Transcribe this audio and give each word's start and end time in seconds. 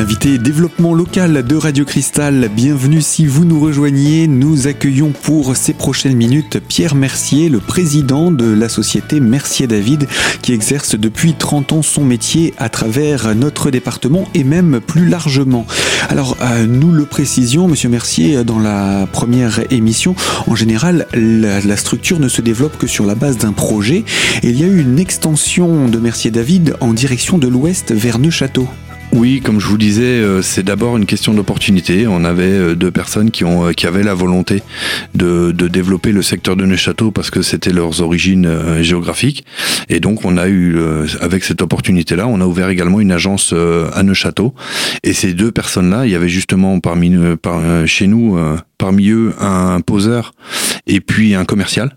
L'invité 0.00 0.38
développement 0.38 0.94
local 0.94 1.46
de 1.46 1.56
Radio 1.56 1.84
Cristal, 1.84 2.48
bienvenue 2.56 3.02
si 3.02 3.26
vous 3.26 3.44
nous 3.44 3.60
rejoignez. 3.60 4.28
Nous 4.28 4.66
accueillons 4.66 5.12
pour 5.12 5.54
ces 5.56 5.74
prochaines 5.74 6.16
minutes 6.16 6.58
Pierre 6.66 6.94
Mercier, 6.94 7.50
le 7.50 7.60
président 7.60 8.30
de 8.30 8.50
la 8.50 8.70
société 8.70 9.20
Mercier 9.20 9.66
David, 9.66 10.08
qui 10.40 10.54
exerce 10.54 10.94
depuis 10.94 11.34
30 11.34 11.74
ans 11.74 11.82
son 11.82 12.02
métier 12.02 12.54
à 12.56 12.70
travers 12.70 13.34
notre 13.34 13.70
département 13.70 14.26
et 14.32 14.42
même 14.42 14.80
plus 14.80 15.06
largement. 15.06 15.66
Alors, 16.08 16.34
euh, 16.40 16.66
nous 16.66 16.92
le 16.92 17.04
précisions, 17.04 17.68
monsieur 17.68 17.90
Mercier, 17.90 18.42
dans 18.42 18.58
la 18.58 19.06
première 19.06 19.70
émission, 19.70 20.14
en 20.46 20.54
général, 20.54 21.08
la, 21.12 21.76
structure 21.76 22.20
ne 22.20 22.28
se 22.28 22.40
développe 22.40 22.78
que 22.78 22.86
sur 22.86 23.04
la 23.04 23.16
base 23.16 23.36
d'un 23.36 23.52
projet. 23.52 24.06
Et 24.42 24.48
il 24.48 24.58
y 24.58 24.64
a 24.64 24.66
eu 24.66 24.80
une 24.80 24.98
extension 24.98 25.90
de 25.90 25.98
Mercier 25.98 26.30
David 26.30 26.74
en 26.80 26.94
direction 26.94 27.36
de 27.36 27.48
l'ouest 27.48 27.92
vers 27.92 28.18
Neuchâteau. 28.18 28.66
Oui, 29.12 29.40
comme 29.40 29.58
je 29.58 29.66
vous 29.66 29.76
disais, 29.76 30.02
euh, 30.02 30.40
c'est 30.40 30.62
d'abord 30.62 30.96
une 30.96 31.04
question 31.04 31.34
d'opportunité. 31.34 32.06
On 32.06 32.24
avait 32.24 32.44
euh, 32.44 32.74
deux 32.76 32.92
personnes 32.92 33.32
qui, 33.32 33.44
ont, 33.44 33.66
euh, 33.66 33.72
qui 33.72 33.88
avaient 33.88 34.04
la 34.04 34.14
volonté 34.14 34.62
de, 35.14 35.50
de 35.50 35.66
développer 35.66 36.12
le 36.12 36.22
secteur 36.22 36.54
de 36.54 36.64
Neuchâteau 36.64 37.10
parce 37.10 37.28
que 37.30 37.42
c'était 37.42 37.72
leurs 37.72 38.02
origines 38.02 38.48
géographiques. 38.82 39.44
Et 39.88 39.98
donc, 39.98 40.24
on 40.24 40.36
a 40.36 40.48
eu, 40.48 40.78
avec 41.20 41.44
cette 41.44 41.60
opportunité-là, 41.60 42.26
on 42.28 42.40
a 42.40 42.46
ouvert 42.46 42.68
également 42.68 43.00
une 43.00 43.12
agence 43.12 43.52
à 43.92 44.02
Neuchâteau. 44.02 44.54
Et 45.02 45.12
ces 45.12 45.34
deux 45.34 45.50
personnes-là, 45.50 46.06
il 46.06 46.12
y 46.12 46.14
avait 46.14 46.28
justement 46.28 46.78
parmi 46.80 47.16
par, 47.42 47.86
chez 47.86 48.06
nous, 48.06 48.38
parmi 48.78 49.10
eux, 49.10 49.34
un 49.40 49.80
poseur 49.80 50.34
et 50.86 51.00
puis 51.00 51.34
un 51.34 51.44
commercial. 51.44 51.96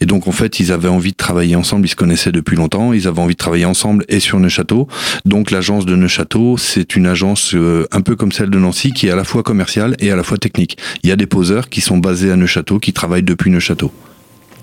Et 0.00 0.06
donc 0.06 0.28
en 0.28 0.32
fait, 0.32 0.60
ils 0.60 0.72
avaient 0.72 0.88
envie 0.88 1.12
de 1.12 1.16
travailler 1.16 1.56
ensemble, 1.56 1.86
ils 1.86 1.90
se 1.90 1.96
connaissaient 1.96 2.32
depuis 2.32 2.56
longtemps, 2.56 2.92
ils 2.92 3.08
avaient 3.08 3.20
envie 3.20 3.34
de 3.34 3.38
travailler 3.38 3.64
ensemble 3.64 4.04
et 4.08 4.20
sur 4.20 4.38
Neuchâteau. 4.40 4.88
Donc 5.24 5.50
l'agence 5.50 5.86
de 5.86 5.96
Neuchâteau, 5.96 6.56
c'est 6.56 6.96
une 6.96 7.06
agence 7.06 7.54
euh, 7.54 7.86
un 7.92 8.00
peu 8.00 8.16
comme 8.16 8.32
celle 8.32 8.50
de 8.50 8.58
Nancy 8.58 8.92
qui 8.92 9.08
est 9.08 9.10
à 9.10 9.16
la 9.16 9.24
fois 9.24 9.42
commerciale 9.42 9.96
et 9.98 10.10
à 10.10 10.16
la 10.16 10.22
fois 10.22 10.38
technique. 10.38 10.78
Il 11.02 11.08
y 11.08 11.12
a 11.12 11.16
des 11.16 11.26
poseurs 11.26 11.68
qui 11.68 11.80
sont 11.80 11.98
basés 11.98 12.30
à 12.30 12.36
Neuchâteau, 12.36 12.78
qui 12.78 12.92
travaillent 12.92 13.22
depuis 13.22 13.50
Neuchâteau. 13.50 13.92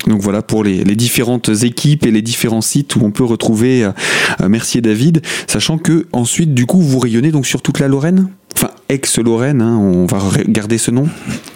Donc 0.08 0.22
voilà 0.22 0.42
pour 0.42 0.64
les, 0.64 0.84
différentes 0.96 1.50
équipes 1.64 2.06
et 2.06 2.12
les 2.12 2.22
différents 2.22 2.62
sites 2.62 2.96
où 2.96 3.02
on 3.04 3.12
peut 3.12 3.24
retrouver 3.24 3.84
euh, 3.84 4.50
Mercier 4.50 4.82
David, 4.82 5.22
sachant 5.48 5.78
que 5.78 6.08
ensuite 6.12 6.54
du 6.54 6.66
coup 6.66 6.82
vous 6.82 7.00
rayonnez 7.00 7.32
donc 7.32 7.46
sur 7.46 7.62
toute 7.62 7.80
la 7.80 7.88
Lorraine? 7.88 8.30
Enfin 8.60 8.74
ex-Lorraine, 8.90 9.62
hein, 9.62 9.78
on 9.78 10.06
va 10.06 10.20
garder 10.48 10.78
ce 10.78 10.92
nom 10.92 11.08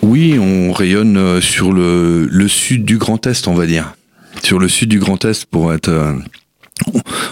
Oui, 0.01 0.37
on 0.39 0.71
rayonne 0.71 1.17
euh, 1.17 1.41
sur 1.41 1.73
le, 1.73 2.47
sud 2.47 2.85
du 2.85 2.97
Grand 2.97 3.25
Est, 3.27 3.47
on 3.47 3.53
va 3.53 3.65
dire. 3.65 3.95
Sur 4.41 4.57
le 4.57 4.69
sud 4.69 4.89
du 4.89 4.99
Grand 4.99 5.23
Est 5.25 5.45
pour 5.45 5.73
être... 5.73 5.89
Euh, 5.89 6.13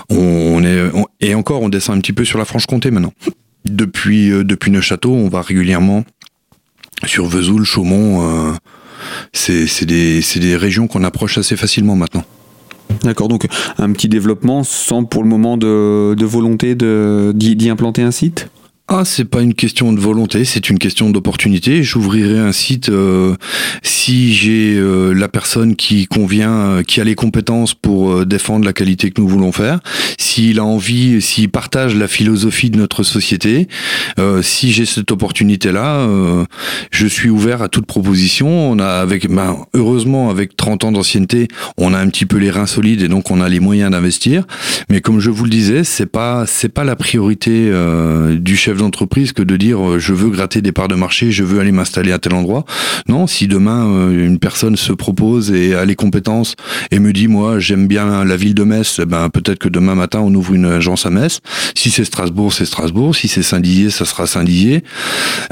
on, 0.10 0.62
est, 0.64 0.92
et 1.22 1.36
encore, 1.36 1.62
on 1.62 1.70
descend 1.70 1.98
un 1.98 2.02
petit 2.02 2.12
peu 2.12 2.26
sur 2.26 2.38
la 2.38 2.46
Franche-Comté 2.46 2.92
maintenant. 2.92 3.14
Depuis, 3.64 4.30
euh, 4.30 4.44
depuis 4.44 4.72
Neuchâteau, 4.72 5.14
on 5.14 5.30
va 5.30 5.42
régulièrement 5.42 6.04
sur 7.06 7.26
Vesoul, 7.26 7.64
Chaumont. 7.64 8.54
c'est 9.34 9.86
des, 9.86 10.22
des 10.36 10.56
régions 10.58 10.88
qu'on 10.88 11.04
approche 11.04 11.38
assez 11.38 11.56
facilement 11.56 11.96
maintenant. 11.96 12.26
D'accord, 13.04 13.30
donc 13.30 13.48
un 13.80 13.92
petit 13.94 14.10
développement 14.10 14.64
sans 14.64 15.06
pour 15.06 15.24
le 15.24 15.30
moment 15.30 15.58
de, 15.58 16.14
de 16.14 16.26
volonté 16.26 16.76
d'y 16.76 17.70
implanter 17.70 18.04
un 18.04 18.12
site? 18.12 18.50
Ah, 18.94 19.04
c'est 19.06 19.24
pas 19.24 19.42
une 19.42 19.54
question 19.54 19.94
de 19.94 20.02
volonté, 20.02 20.44
c'est 20.44 20.70
une 20.70 20.78
question 20.78 21.12
d'opportunité. 21.12 21.82
J'ouvrirai 21.82 22.38
un 22.40 22.52
site 22.52 22.90
euh, 22.90 23.36
si 23.84 24.34
j'ai 24.34 24.76
euh, 24.76 25.14
la 25.14 25.30
personne 25.30 25.78
qui 25.78 26.08
convient, 26.08 26.52
euh, 26.52 26.84
qui 26.84 27.00
a 27.00 27.06
les 27.06 27.16
compétences 27.16 27.74
pour 27.74 28.26
défendre 28.26 28.66
la 28.66 28.74
qualité 28.74 29.10
que 29.10 29.22
nous 29.22 29.30
voulons 29.30 29.54
faire, 29.54 29.80
s'il 30.20 30.60
a 30.60 30.66
envie, 30.66 31.22
s'il 31.22 31.48
partage 31.48 31.96
la 31.96 32.10
philosophie 32.10 32.70
de 32.70 32.78
notre 32.78 33.04
société, 33.04 33.70
si 34.42 34.74
j'ai 34.74 34.86
cette 34.86 35.12
opportunité-là, 35.12 36.08
je 36.92 37.08
suis 37.08 37.30
ouvert 37.30 37.62
à 37.62 37.70
toute 37.70 37.86
proposition. 37.86 38.72
On 38.72 38.80
a 38.80 38.88
avec, 38.88 39.30
ben, 39.30 39.66
heureusement, 39.74 40.30
avec 40.30 40.58
30 40.58 40.84
ans 40.84 40.92
d'ancienneté, 40.92 41.48
on 41.78 41.94
a 41.94 41.98
un 42.00 42.08
petit 42.10 42.26
peu 42.26 42.38
les 42.38 42.52
reins 42.52 42.68
solides 42.68 43.02
et 43.02 43.08
donc 43.08 43.32
on 43.32 43.42
a 43.42 43.48
les 43.48 43.60
moyens 43.60 43.92
d'investir. 43.92 44.46
Mais 44.90 45.00
comme 45.00 45.20
je 45.20 45.30
vous 45.30 45.46
le 45.46 45.50
disais, 45.50 45.84
c'est 45.84 46.06
pas, 46.06 46.46
c'est 46.46 46.70
pas 46.70 46.84
la 46.84 46.96
priorité 46.96 47.72
du 48.40 48.58
chef 48.58 48.81
d'entreprise 48.82 49.32
que 49.32 49.44
de 49.44 49.58
dire 49.58 49.80
euh, 49.80 50.00
je 50.00 50.14
veux 50.14 50.30
gratter 50.30 50.62
des 50.62 50.72
parts 50.72 50.88
de 50.88 50.96
marché, 50.96 51.32
je 51.32 51.44
veux 51.44 51.60
aller 51.60 51.72
m'installer 51.72 52.12
à 52.12 52.20
tel 52.20 52.34
endroit. 52.34 52.66
Non, 53.08 53.28
si 53.28 53.48
demain 53.48 53.88
euh, 53.88 54.26
une 54.26 54.40
personne 54.40 54.76
se 54.76 54.92
propose 54.92 55.52
et 55.52 55.76
a 55.76 55.86
les 55.86 55.96
compétences 55.96 56.56
et 56.92 57.00
me 57.00 57.14
dit 57.14 57.28
moi 57.28 57.60
j'aime 57.60 57.88
bien 57.88 58.26
la 58.26 58.36
ville 58.36 58.56
de 58.56 58.64
Metz, 58.64 59.00
eh 59.02 59.06
ben 59.06 59.30
peut-être 59.30 59.60
que 59.60 59.70
demain 59.70 59.96
matin 59.96 60.20
on 60.22 60.34
ouvre 60.34 60.54
une 60.54 60.66
agence 60.66 61.06
à 61.06 61.10
Metz. 61.10 61.40
Si 61.76 61.92
c'est 61.92 62.06
Strasbourg, 62.06 62.52
c'est 62.54 62.66
Strasbourg. 62.66 63.16
Si 63.16 63.28
c'est 63.28 63.44
Saint-Dizier, 63.44 63.90
ça 63.90 64.06
sera 64.06 64.26
Saint-Dizier. 64.26 64.84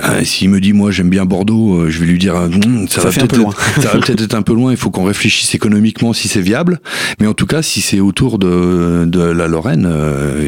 Euh, 0.04 0.24
S'il 0.24 0.50
me 0.50 0.60
dit 0.60 0.74
moi 0.74 0.92
j'aime 0.92 1.10
bien 1.10 1.26
Bordeaux, 1.26 1.90
je 1.90 2.00
vais 2.00 2.08
lui 2.08 2.20
dire 2.20 2.36
hum, 2.36 2.88
ça, 2.90 3.02
va 3.02 3.12
peut-être 3.12 4.22
être 4.22 4.36
un 4.36 4.42
peu 4.42 4.54
loin. 4.54 4.72
Il 4.72 4.78
faut 4.78 4.90
qu'on 4.90 5.06
réfléchisse 5.06 5.54
économiquement 5.54 6.14
si 6.14 6.28
c'est 6.28 6.42
viable. 6.42 6.80
Mais 7.20 7.28
en 7.28 7.34
tout 7.34 7.46
cas, 7.46 7.62
si 7.62 7.82
c'est 7.82 8.00
autour 8.00 8.40
de, 8.40 9.06
de 9.06 9.22
la 9.22 9.48
Lorraine, 9.48 9.88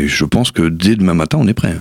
je 0.08 0.25
pense 0.25 0.52
que 0.52 0.68
dès 0.69 0.96
demain 0.96 1.13
matin 1.13 1.38
on 1.40 1.48
est 1.48 1.53
prêt. 1.53 1.75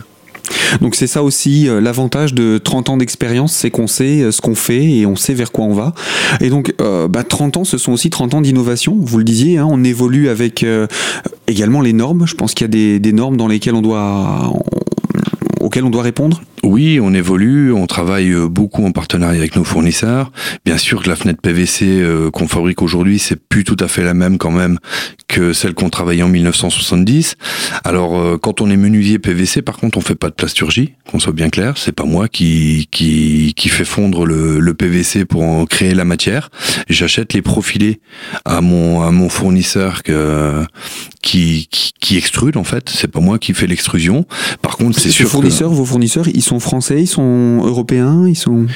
Donc 0.81 0.95
c'est 0.95 1.07
ça 1.07 1.23
aussi 1.23 1.69
euh, 1.69 1.81
l'avantage 1.81 2.35
de 2.35 2.59
30 2.59 2.91
ans 2.91 2.97
d'expérience, 2.97 3.53
c'est 3.53 3.71
qu'on 3.71 3.87
sait 3.87 4.23
euh, 4.23 4.31
ce 4.31 4.41
qu'on 4.41 4.55
fait 4.55 4.85
et 4.85 5.07
on 5.07 5.17
sait 5.17 5.35
vers 5.35 5.53
quoi 5.53 5.65
on 5.65 5.75
va. 5.75 5.95
Et 6.41 6.51
donc 6.51 6.75
euh, 6.81 7.09
bah, 7.09 7.25
30 7.25 7.59
ans, 7.59 7.65
ce 7.65 7.79
sont 7.79 7.93
aussi 7.93 8.11
30 8.11 8.35
ans 8.35 8.41
d'innovation, 8.41 8.97
vous 9.01 9.19
le 9.19 9.25
disiez, 9.25 9.59
hein, 9.59 9.67
on 9.69 9.83
évolue 9.85 10.29
avec 10.29 10.65
également 11.47 11.81
les 11.81 11.93
normes. 11.93 12.27
Je 12.27 12.35
pense 12.35 12.55
qu'il 12.55 12.65
y 12.65 12.95
a 12.95 12.99
des, 12.99 13.13
normes 13.13 13.37
dans 13.37 13.49
lesquelles 13.49 13.75
on 13.75 13.83
doit, 13.83 14.53
auxquelles 15.61 15.85
on 15.85 15.91
doit 15.91 16.03
répondre 16.03 16.43
oui, 16.63 17.01
on 17.01 17.15
évolue, 17.15 17.73
on 17.73 17.87
travaille 17.87 18.33
euh, 18.33 18.49
beaucoup 18.49 18.85
en 18.85 18.93
partenariat 18.93 19.39
avec 19.39 19.57
nos 19.57 19.65
fournisseurs. 19.65 20.31
Bien 20.65 20.77
sûr 20.77 21.03
que 21.03 21.09
la 21.09 21.17
fenêtre 21.17 21.41
PVC 21.41 21.87
euh, 21.87 22.31
qu'on 22.31 22.49
fabrique 22.49 22.83
aujourd'hui, 22.83 23.19
c'est 23.19 23.37
plus 23.37 23.65
tout 23.65 23.77
à 23.81 23.89
fait 23.89 24.05
la 24.05 24.15
même 24.15 24.37
quand 24.37 24.51
même 24.51 24.79
que 25.27 25.53
celle 25.53 25.75
qu'on 25.75 25.91
travaillait 25.91 26.23
en 26.23 26.29
1970. 26.29 27.37
Alors 27.85 28.19
euh, 28.19 28.37
quand 28.37 28.61
on 28.61 28.71
est 28.71 28.77
menuisier 28.77 29.19
PVC, 29.19 29.63
par 29.63 29.79
contre, 29.79 29.97
on 29.97 30.01
fait 30.01 30.15
pas 30.15 30.29
de 30.29 30.35
plasturgie, 30.35 30.95
qu'on 31.11 31.19
soit 31.19 31.33
bien 31.33 31.49
clair. 31.49 31.75
C'est 31.77 31.93
pas 31.93 32.05
moi 32.05 32.29
qui 32.29 32.89
qui, 32.91 33.55
qui 33.57 33.69
fait 33.69 33.85
fondre 33.85 34.27
le, 34.27 34.59
le 34.59 34.75
PVC 34.75 35.25
pour 35.25 35.43
en 35.43 35.65
créer 35.65 35.95
la 35.95 36.05
matière. 36.05 36.51
J'achète 36.89 37.33
les 37.33 37.43
profilés 37.43 38.01
à 38.45 38.61
mon 38.61 39.03
à 39.03 39.11
mon 39.11 39.29
fournisseur 39.29 40.03
que, 40.03 40.65
qui, 41.23 41.69
qui, 41.71 41.93
qui 42.01 42.17
extrude 42.17 42.57
en 42.57 42.65
fait. 42.65 42.91
C'est 42.91 43.09
pas 43.09 43.21
moi 43.21 43.39
qui 43.39 43.55
fais 43.55 43.67
l'extrusion. 43.67 44.27
Par 44.63 44.77
contre, 44.77 44.99
c'est 44.99 45.11
sûr. 45.11 45.29
Fournisseurs, 45.29 45.71
vos 45.71 45.85
fournisseurs, 45.85 46.29
ils 46.29 46.43
sont 46.43 46.50
français, 46.59 47.03
ils 47.03 47.07
sont 47.07 47.61
européens, 47.65 48.27
ils 48.27 48.37
sont. 48.37 48.67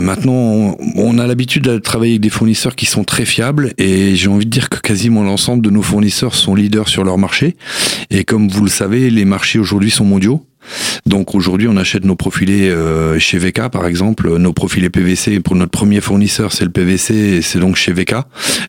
Maintenant, 0.00 0.74
on 0.94 1.18
a 1.18 1.26
l'habitude 1.26 1.64
de 1.64 1.78
travailler 1.78 2.12
avec 2.12 2.22
des 2.22 2.30
fournisseurs 2.30 2.76
qui 2.76 2.86
sont 2.86 3.04
très 3.04 3.26
fiables 3.26 3.74
et 3.76 4.16
j'ai 4.16 4.28
envie 4.28 4.46
de 4.46 4.50
dire 4.50 4.70
que 4.70 4.78
quasiment 4.78 5.22
l'ensemble 5.22 5.62
de 5.62 5.68
nos 5.68 5.82
fournisseurs 5.82 6.34
sont 6.34 6.54
leaders 6.54 6.88
sur 6.88 7.04
leur 7.04 7.18
marché. 7.18 7.56
Et 8.08 8.24
comme 8.24 8.48
vous 8.48 8.64
le 8.64 8.70
savez, 8.70 9.10
les 9.10 9.26
marchés 9.26 9.58
aujourd'hui 9.58 9.90
sont 9.90 10.06
mondiaux. 10.06 10.46
Donc 11.06 11.34
aujourd'hui, 11.34 11.68
on 11.68 11.76
achète 11.76 12.04
nos 12.04 12.16
profilés 12.16 12.68
euh, 12.68 13.18
chez 13.18 13.38
VK, 13.38 13.68
par 13.68 13.86
exemple. 13.86 14.36
Nos 14.36 14.52
profilés 14.52 14.90
PVC, 14.90 15.40
pour 15.40 15.54
notre 15.54 15.70
premier 15.70 16.00
fournisseur, 16.00 16.52
c'est 16.52 16.64
le 16.64 16.70
PVC, 16.70 17.14
et 17.14 17.42
c'est 17.42 17.58
donc 17.58 17.76
chez 17.76 17.92
VK. 17.92 18.14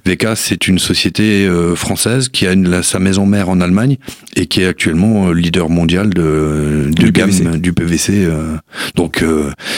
VK, 0.05 0.27
c'est 0.35 0.67
une 0.67 0.79
société 0.79 1.47
euh, 1.47 1.75
française 1.75 2.29
qui 2.29 2.47
a 2.47 2.53
une, 2.53 2.83
sa 2.83 2.99
maison 2.99 3.25
mère 3.25 3.49
en 3.49 3.61
Allemagne 3.61 3.97
et 4.35 4.45
qui 4.45 4.61
est 4.61 4.67
actuellement 4.67 5.29
euh, 5.29 5.33
leader 5.33 5.69
mondial 5.69 6.09
de, 6.09 6.89
de 6.95 7.09
gamme 7.09 7.31
PVC. 7.31 7.57
du 7.59 7.73
PVC. 7.73 8.27
donc 8.95 9.23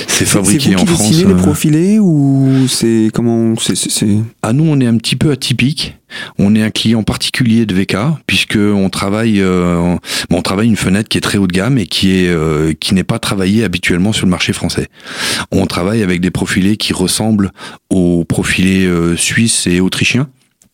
c'est 0.08 0.26
fabriqué 0.26 0.76
en 0.76 0.86
France. 0.86 1.14
C'est 1.14 1.28
les 1.28 1.34
profilés 1.36 2.00
ou 2.00 2.68
c'est 2.68 3.10
comment 3.14 3.56
c'est 3.58 4.08
À 4.42 4.54
nous, 4.54 4.66
on 4.66 4.80
est 4.80 4.88
un 4.88 4.98
petit 4.98 5.16
peu 5.16 5.32
atypique. 5.32 5.99
On 6.38 6.56
est 6.56 6.64
un 6.64 6.70
client 6.70 7.04
particulier 7.04 7.66
de 7.66 7.74
VK 7.74 7.98
puisque 8.28 8.58
on 8.58 8.90
travaille, 8.90 9.42
euh, 9.42 9.96
on 10.30 10.42
travaille 10.42 10.68
une 10.68 10.76
fenêtre 10.76 11.10
qui 11.10 11.18
est 11.18 11.22
très 11.22 11.38
haut 11.38 11.48
de 11.48 11.54
gamme 11.54 11.78
et 11.78 11.88
qui 11.88 12.12
est 12.12 12.30
euh, 12.30 12.74
qui 12.80 12.94
n'est 12.94 13.04
pas 13.04 13.20
travaillée 13.20 13.64
habituellement 13.64 14.14
sur 14.14 14.26
le 14.26 14.32
marché 14.32 14.54
français. 14.54 14.88
On 15.52 15.66
travaille 15.66 16.04
avec 16.04 16.22
des 16.22 16.32
profilés 16.32 16.78
qui 16.78 16.94
ressemblent 16.94 17.52
aux 17.90 18.26
profilés 18.26 18.86
euh, 18.86 19.16
suisses 19.16 19.68
et 19.68 19.80
autrichiens 19.80 20.28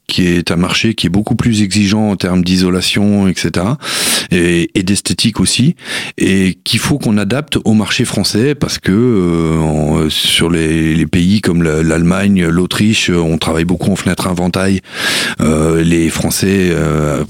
qui 0.08 0.28
est 0.28 0.52
un 0.52 0.56
marché 0.56 0.94
qui 0.94 1.08
est 1.08 1.10
beaucoup 1.10 1.36
plus 1.36 1.62
exigeant 1.62 2.10
en 2.10 2.16
termes 2.16 2.44
d'isolation, 2.44 3.28
etc. 3.28 3.66
et, 4.32 4.70
d'esthétique 4.84 5.40
aussi, 5.40 5.76
et 6.18 6.58
qu'il 6.64 6.80
faut 6.80 7.00
qu'on 7.00 7.18
adapte 7.18 7.58
au 7.66 7.74
marché 7.74 8.06
français 8.06 8.54
parce 8.54 8.78
que 8.78 8.92
euh, 8.92 10.10
sur 10.10 10.50
les, 10.50 10.96
les, 10.96 11.08
pays 11.08 11.42
comme 11.42 11.64
l'Allemagne, 11.64 12.46
l'Autriche, 12.46 13.10
on 13.10 13.38
travaille 13.38 13.66
beaucoup 13.66 13.92
en 13.92 13.96
fenêtres 13.96 14.28
inventail. 14.28 14.82
Euh, 15.42 15.84
les 15.84 16.10
Français 16.10 16.70
euh, 16.72 17.24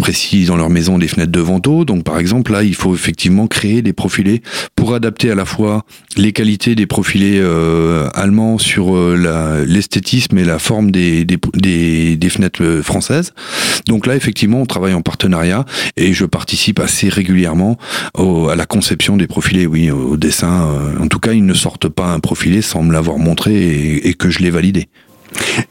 dans 0.48 0.56
leur 0.56 0.70
maison 0.70 0.98
des 0.98 1.08
fenêtres 1.08 1.32
de 1.32 1.40
vento, 1.40 1.86
donc 1.86 2.04
par 2.04 2.20
exemple 2.20 2.52
là, 2.52 2.64
il 2.64 2.76
faut 2.76 2.94
effectivement 2.94 3.48
créer 3.48 3.82
des 3.82 3.94
profilés 3.94 4.42
pour 4.76 4.94
adapter 4.94 5.32
à 5.32 5.36
la 5.36 5.46
fois 5.46 5.84
les 6.16 6.32
qualités 6.32 6.76
des 6.76 6.86
profilés 6.86 7.40
euh, 7.42 8.08
allemands 8.14 8.58
sur 8.58 8.96
l'esthétisme 8.96 10.38
et 10.38 10.44
la 10.44 10.60
forme 10.60 10.92
des, 10.92 11.26
des, 11.26 11.38
des, 11.56 12.16
des 12.16 12.30
fenêtres 12.30 12.82
française. 12.84 13.34
Donc 13.88 14.06
là, 14.06 14.16
effectivement, 14.16 14.62
on 14.62 14.66
travaille 14.66 14.94
en 14.94 15.02
partenariat 15.02 15.66
et 15.98 16.14
je 16.14 16.26
participe 16.26 16.80
assez 16.80 17.10
régulièrement 17.10 17.78
à 18.18 18.56
la 18.56 18.66
conception 18.66 19.18
des 19.18 19.28
profilés, 19.28 19.66
oui, 19.66 19.92
au 19.92 20.18
dessin. 20.18 20.70
En 21.00 21.08
tout 21.08 21.20
cas, 21.20 21.34
ils 21.34 21.46
ne 21.46 21.54
sortent 21.54 21.90
pas 21.90 22.08
un 22.08 22.20
profilé 22.20 22.62
sans 22.62 22.84
me 22.84 22.94
l'avoir 22.94 23.18
montré 23.18 23.54
et, 24.04 24.14
que 24.14 24.30
je 24.30 24.40
l'ai 24.40 24.52
validé. 24.52 24.88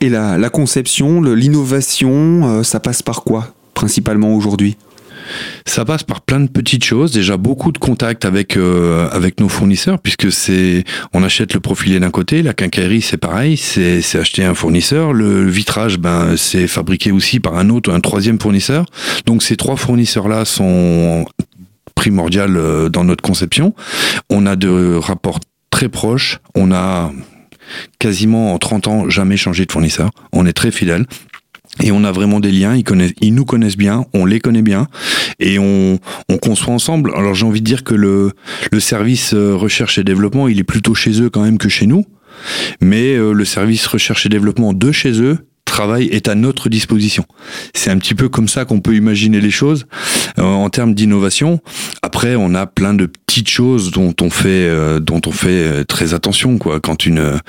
Et 0.00 0.08
la, 0.08 0.50
conception, 0.50 1.22
l'innovation, 1.22 2.62
ça 2.62 2.80
passe 2.80 3.02
par 3.02 3.22
quoi 3.22 3.54
principalement 3.74 4.34
aujourd'hui? 4.34 4.76
Ça 5.66 5.84
passe 5.84 6.02
par 6.02 6.20
plein 6.20 6.40
de 6.40 6.48
petites 6.48 6.84
choses. 6.84 7.12
Déjà 7.12 7.36
beaucoup 7.36 7.72
de 7.72 7.78
contacts 7.78 8.24
avec 8.24 8.56
euh, 8.56 9.08
avec 9.10 9.40
nos 9.40 9.48
fournisseurs, 9.48 9.98
puisque 9.98 10.30
c'est 10.30 10.84
on 11.12 11.22
achète 11.22 11.54
le 11.54 11.60
profilé 11.60 12.00
d'un 12.00 12.10
côté, 12.10 12.42
la 12.42 12.52
quincaillerie 12.52 13.00
c'est 13.00 13.16
pareil, 13.16 13.56
c'est 13.56 14.02
c'est 14.02 14.18
acheter 14.18 14.44
un 14.44 14.54
fournisseur. 14.54 15.12
Le 15.12 15.48
vitrage, 15.48 15.98
ben 15.98 16.36
c'est 16.36 16.66
fabriqué 16.66 17.10
aussi 17.10 17.40
par 17.40 17.56
un 17.56 17.70
autre, 17.70 17.92
un 17.92 18.00
troisième 18.00 18.40
fournisseur. 18.40 18.86
Donc 19.26 19.42
ces 19.42 19.56
trois 19.56 19.76
fournisseurs 19.76 20.28
là 20.28 20.44
sont 20.44 21.24
primordiales 21.94 22.56
euh, 22.56 22.88
dans 22.88 23.04
notre 23.04 23.22
conception. 23.22 23.74
On 24.30 24.46
a 24.46 24.56
de 24.56 24.96
rapports 24.96 25.40
très 25.70 25.88
proches. 25.88 26.40
On 26.54 26.70
a 26.70 27.10
quasiment 27.98 28.54
en 28.54 28.58
30 28.58 28.88
ans 28.88 29.08
jamais 29.08 29.36
changé 29.36 29.66
de 29.66 29.72
fournisseur. 29.72 30.10
On 30.32 30.46
est 30.46 30.52
très 30.52 30.70
fidèles 30.70 31.06
et 31.82 31.90
on 31.92 32.04
a 32.04 32.12
vraiment 32.12 32.40
des 32.40 32.52
liens, 32.52 32.76
ils, 33.20 33.34
nous 33.34 33.44
connaissent 33.44 33.76
bien, 33.76 34.04
on 34.14 34.26
les 34.26 34.38
connaît 34.38 34.62
bien, 34.62 34.86
et 35.40 35.58
on, 35.58 35.98
on 36.28 36.38
conçoit 36.38 36.72
ensemble. 36.72 37.12
Alors 37.16 37.34
j'ai 37.34 37.46
envie 37.46 37.60
de 37.60 37.66
dire 37.66 37.82
que 37.82 37.94
le, 37.94 38.30
le 38.70 38.80
service 38.80 39.34
euh, 39.34 39.56
recherche 39.56 39.98
et 39.98 40.04
développement, 40.04 40.46
il 40.46 40.60
est 40.60 40.64
plutôt 40.64 40.94
chez 40.94 41.20
eux 41.20 41.30
quand 41.30 41.42
même 41.42 41.58
que 41.58 41.68
chez 41.68 41.86
nous, 41.86 42.04
mais 42.80 43.16
euh, 43.16 43.32
le 43.32 43.44
service 43.44 43.86
recherche 43.86 44.24
et 44.24 44.28
développement 44.28 44.72
de 44.72 44.92
chez 44.92 45.20
eux 45.20 45.38
travail 45.74 46.06
est 46.12 46.28
à 46.28 46.36
notre 46.36 46.68
disposition. 46.68 47.24
C'est 47.74 47.90
un 47.90 47.98
petit 47.98 48.14
peu 48.14 48.28
comme 48.28 48.46
ça 48.46 48.64
qu'on 48.64 48.80
peut 48.80 48.94
imaginer 48.94 49.40
les 49.40 49.50
choses 49.50 49.86
euh, 50.38 50.44
en 50.44 50.70
termes 50.70 50.94
d'innovation. 50.94 51.60
Après, 52.00 52.36
on 52.36 52.54
a 52.54 52.64
plein 52.66 52.94
de 52.94 53.06
petites 53.06 53.48
choses 53.48 53.90
dont 53.90 54.14
on 54.20 54.30
fait 54.30 54.68
euh, 54.68 55.00
dont 55.00 55.20
on 55.26 55.32
fait 55.32 55.48
euh, 55.48 55.84
très 55.84 56.14
attention 56.14 56.58
quoi. 56.58 56.78
Quand 56.78 57.06
une 57.06 57.40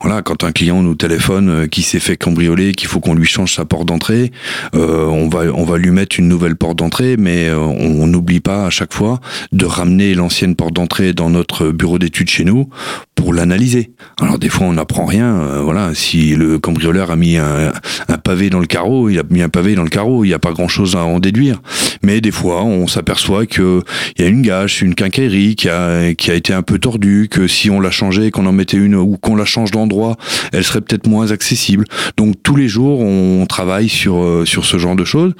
voilà, 0.00 0.22
quand 0.22 0.44
un 0.44 0.52
client 0.52 0.82
nous 0.82 0.94
téléphone 0.94 1.68
qui 1.68 1.82
s'est 1.82 2.00
fait 2.00 2.16
cambrioler, 2.16 2.72
qu'il 2.72 2.88
faut 2.88 3.00
qu'on 3.00 3.14
lui 3.14 3.26
change 3.26 3.54
sa 3.54 3.66
porte 3.66 3.86
d'entrée, 3.86 4.32
on 4.72 5.28
va 5.28 5.40
on 5.54 5.64
va 5.64 5.76
lui 5.76 5.90
mettre 5.90 6.18
une 6.18 6.28
nouvelle 6.28 6.56
porte 6.56 6.78
d'entrée, 6.78 7.16
mais 7.18 7.52
on 7.52 8.06
n'oublie 8.06 8.40
pas 8.40 8.64
à 8.64 8.70
chaque 8.70 8.94
fois 8.94 9.20
de 9.52 9.66
ramener 9.66 10.14
l'ancienne 10.14 10.56
porte 10.56 10.72
d'entrée 10.72 11.12
dans 11.12 11.28
notre 11.28 11.70
bureau 11.70 11.98
d'études 11.98 12.30
chez 12.30 12.44
nous 12.44 12.70
pour 13.14 13.34
l'analyser. 13.34 13.92
Alors 14.20 14.38
des 14.38 14.48
fois 14.48 14.66
on 14.66 14.72
n'apprend 14.72 15.04
rien. 15.04 15.60
voilà, 15.62 15.94
si 15.94 16.34
le 16.34 16.58
cambrioleur 16.58 17.10
a 17.10 17.16
mis 17.16 17.36
un, 17.36 17.73
un, 18.08 18.18
pavé 18.18 18.50
dans 18.50 18.60
le 18.60 18.66
carreau, 18.66 19.08
il 19.08 19.18
a 19.18 19.22
mis 19.28 19.42
un 19.42 19.48
pavé 19.48 19.74
dans 19.74 19.82
le 19.82 19.90
carreau, 19.90 20.24
il 20.24 20.28
n'y 20.28 20.34
a 20.34 20.38
pas 20.38 20.52
grand 20.52 20.68
chose 20.68 20.96
à 20.96 21.04
en 21.04 21.20
déduire. 21.20 21.60
Mais 22.02 22.20
des 22.20 22.30
fois, 22.30 22.64
on 22.64 22.86
s'aperçoit 22.86 23.46
qu'il 23.46 23.82
y 24.18 24.22
a 24.22 24.26
une 24.26 24.42
gâche, 24.42 24.82
une 24.82 24.94
quincaillerie 24.94 25.56
qui 25.56 25.68
a, 25.68 26.14
qui 26.14 26.30
a 26.30 26.34
été 26.34 26.52
un 26.52 26.62
peu 26.62 26.78
tordue, 26.78 27.28
que 27.30 27.46
si 27.46 27.70
on 27.70 27.80
la 27.80 27.90
changeait, 27.90 28.30
qu'on 28.30 28.46
en 28.46 28.52
mettait 28.52 28.76
une 28.76 28.94
ou 28.94 29.16
qu'on 29.16 29.36
la 29.36 29.44
change 29.44 29.70
d'endroit, 29.70 30.16
elle 30.52 30.64
serait 30.64 30.80
peut-être 30.80 31.06
moins 31.06 31.30
accessible. 31.30 31.84
Donc 32.16 32.36
tous 32.42 32.56
les 32.56 32.68
jours, 32.68 33.00
on 33.00 33.46
travaille 33.46 33.88
sur, 33.88 34.22
euh, 34.22 34.44
sur 34.44 34.64
ce 34.64 34.78
genre 34.78 34.96
de 34.96 35.04
choses. 35.04 35.32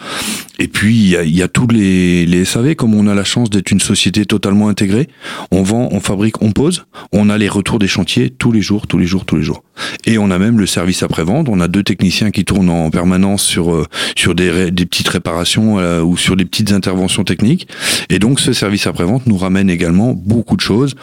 Et 0.59 0.69
puis, 0.69 0.95
il 0.95 1.09
y 1.09 1.17
a, 1.17 1.25
y 1.25 1.43
a, 1.43 1.49
tous 1.49 1.67
les, 1.67 2.27
les 2.27 2.45
SAV, 2.45 2.75
comme 2.75 2.95
on 2.95 3.07
a 3.09 3.15
la 3.15 3.25
chance 3.25 3.51
d'être 3.51 3.71
une 3.71 3.81
société 3.81 4.25
totalement 4.25 4.69
intégrée, 4.69 5.09
on 5.51 5.63
vend, 5.63 5.89
on 5.91 6.01
fabrique, 6.01 6.43
on 6.43 6.53
pose, 6.53 6.87
on 7.13 7.29
a 7.29 7.39
les 7.39 7.49
retours 7.49 7.79
des 7.79 7.89
chantiers 7.89 8.31
tous 8.31 8.53
les 8.53 8.63
jours, 8.63 8.87
tous 8.87 8.99
les 8.99 9.07
jours, 9.07 9.25
tous 9.25 9.37
les 9.37 9.43
jours. 9.43 9.65
Et 10.07 10.19
on 10.19 10.31
a 10.31 10.39
même 10.39 10.59
le 10.59 10.67
service 10.67 11.03
après-vente, 11.03 11.49
on 11.49 11.61
a 11.61 11.69
deux 11.69 11.83
techniciens 11.83 12.24
qui 12.31 12.45
tournent 12.45 12.71
en 12.71 12.91
permanence 12.91 13.43
sur, 13.43 13.75
euh, 13.75 13.87
sur 14.17 14.35
des, 14.35 14.71
petites 14.73 15.09
réparations 15.09 15.79
euh, 15.79 16.03
ou 16.03 16.17
sur 16.17 16.37
des 16.37 16.45
petites 16.45 16.73
interventions 16.73 17.25
techniques. 17.25 17.69
Et 18.11 18.19
donc, 18.19 18.41
ce 18.41 18.53
service 18.53 18.87
après-vente 18.87 19.27
nous 19.27 19.37
ramène 19.37 19.71
également 19.71 20.13
beaucoup 20.13 20.57
de 20.57 20.61
choses. 20.61 20.95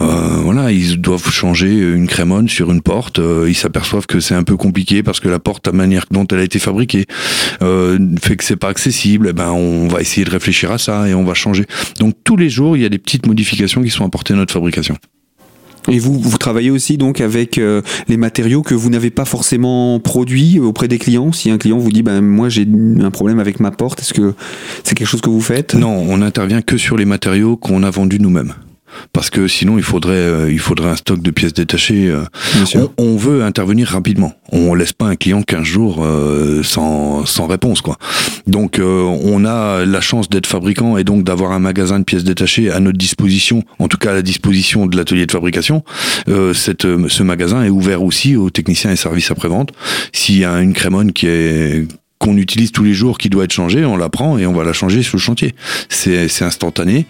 Euh, 0.00 0.06
voilà, 0.42 0.72
ils 0.72 1.00
doivent 1.00 1.30
changer 1.30 1.72
une 1.72 2.06
crémone 2.06 2.48
sur 2.48 2.70
une 2.70 2.82
porte, 2.82 3.20
ils 3.46 3.54
s'aperçoivent 3.54 4.06
que 4.06 4.20
c'est 4.20 4.34
un 4.34 4.42
peu 4.42 4.56
compliqué 4.56 5.02
parce 5.02 5.20
que 5.20 5.28
la 5.28 5.38
porte, 5.38 5.66
la 5.66 5.72
manière 5.72 6.04
dont 6.10 6.26
elle 6.30 6.38
a 6.38 6.42
été 6.42 6.58
fabriquée, 6.58 7.06
fait 7.60 8.36
que 8.36 8.44
c'est 8.44 8.56
pas 8.56 8.68
accessible 8.68 9.28
eh 9.28 9.32
ben 9.32 9.50
on 9.50 9.88
va 9.88 10.00
essayer 10.00 10.24
de 10.24 10.30
réfléchir 10.30 10.70
à 10.70 10.78
ça 10.78 11.08
et 11.08 11.14
on 11.14 11.24
va 11.24 11.34
changer. 11.34 11.64
Donc 11.98 12.14
tous 12.24 12.36
les 12.36 12.48
jours, 12.48 12.76
il 12.76 12.82
y 12.82 12.86
a 12.86 12.88
des 12.88 12.98
petites 12.98 13.26
modifications 13.26 13.82
qui 13.82 13.90
sont 13.90 14.04
apportées 14.04 14.34
à 14.34 14.36
notre 14.36 14.52
fabrication. 14.52 14.96
Et 15.90 15.98
vous, 15.98 16.18
vous 16.18 16.38
travaillez 16.38 16.70
aussi 16.70 16.98
donc 16.98 17.20
avec 17.20 17.58
euh, 17.58 17.82
les 18.08 18.16
matériaux 18.16 18.62
que 18.62 18.74
vous 18.74 18.90
n'avez 18.90 19.10
pas 19.10 19.24
forcément 19.24 19.98
produits 20.00 20.60
auprès 20.60 20.86
des 20.86 20.98
clients? 20.98 21.32
Si 21.32 21.50
un 21.50 21.58
client 21.58 21.78
vous 21.78 21.90
dit, 21.90 22.02
ben 22.02 22.20
moi 22.20 22.48
j'ai 22.48 22.66
un 23.00 23.10
problème 23.10 23.38
avec 23.38 23.58
ma 23.60 23.70
porte, 23.70 24.00
est-ce 24.00 24.12
que 24.12 24.34
c'est 24.84 24.94
quelque 24.94 25.08
chose 25.08 25.22
que 25.22 25.30
vous 25.30 25.40
faites? 25.40 25.74
Non, 25.74 25.90
on 25.90 26.18
n'intervient 26.18 26.62
que 26.62 26.76
sur 26.76 26.96
les 26.96 27.06
matériaux 27.06 27.56
qu'on 27.56 27.82
a 27.82 27.90
vendus 27.90 28.20
nous-mêmes 28.20 28.54
parce 29.12 29.30
que 29.30 29.48
sinon 29.48 29.78
il 29.78 29.84
faudrait 29.84 30.14
euh, 30.14 30.52
il 30.52 30.58
faudrait 30.58 30.90
un 30.90 30.96
stock 30.96 31.20
de 31.20 31.30
pièces 31.30 31.54
détachées. 31.54 32.08
Euh. 32.08 32.24
On, 32.96 33.16
veut 33.16 33.42
intervenir 33.42 33.88
rapidement. 33.88 34.34
On 34.52 34.74
laisse 34.74 34.92
pas 34.92 35.06
un 35.06 35.16
client 35.16 35.42
15 35.42 35.62
jours 35.62 36.04
euh, 36.04 36.62
sans 36.62 37.26
sans 37.26 37.46
réponse 37.46 37.80
quoi. 37.80 37.96
Donc 38.46 38.80
on 38.80 39.44
a 39.44 39.84
la 39.84 40.00
chance 40.00 40.28
d'être 40.28 40.46
fabricant 40.46 40.96
et 40.96 41.04
donc 41.04 41.24
d'avoir 41.24 41.52
un 41.52 41.58
magasin 41.58 41.98
de 41.98 42.04
pièces 42.04 42.24
détachées 42.24 42.70
à 42.70 42.80
notre 42.80 42.98
disposition, 42.98 43.64
en 43.78 43.88
tout 43.88 43.98
cas 43.98 44.10
à 44.10 44.14
la 44.14 44.22
disposition 44.22 44.86
de 44.86 44.96
l'atelier 44.96 45.26
de 45.26 45.32
fabrication. 45.32 45.84
cette 46.54 46.86
ce 47.08 47.22
magasin 47.22 47.64
est 47.64 47.70
ouvert 47.70 48.02
aussi 48.02 48.36
aux 48.36 48.50
techniciens 48.50 48.90
et 48.90 48.96
services 48.96 49.30
après-vente. 49.30 49.72
S'il 50.12 50.38
y 50.38 50.44
a 50.44 50.60
une 50.60 50.72
crémone 50.72 51.12
qui 51.12 51.26
est 51.26 51.86
qu'on 52.18 52.36
utilise 52.36 52.72
tous 52.72 52.84
les 52.84 52.94
jours 52.94 53.18
qui 53.18 53.30
doit 53.30 53.44
être 53.44 53.52
changée, 53.52 53.84
on 53.84 53.96
la 53.96 54.08
prend 54.08 54.38
et 54.38 54.46
on 54.46 54.52
va 54.52 54.64
la 54.64 54.72
changer 54.72 55.02
sur 55.02 55.16
le 55.16 55.22
chantier. 55.22 55.54
C'est 55.88 56.42
instantané. 56.42 57.06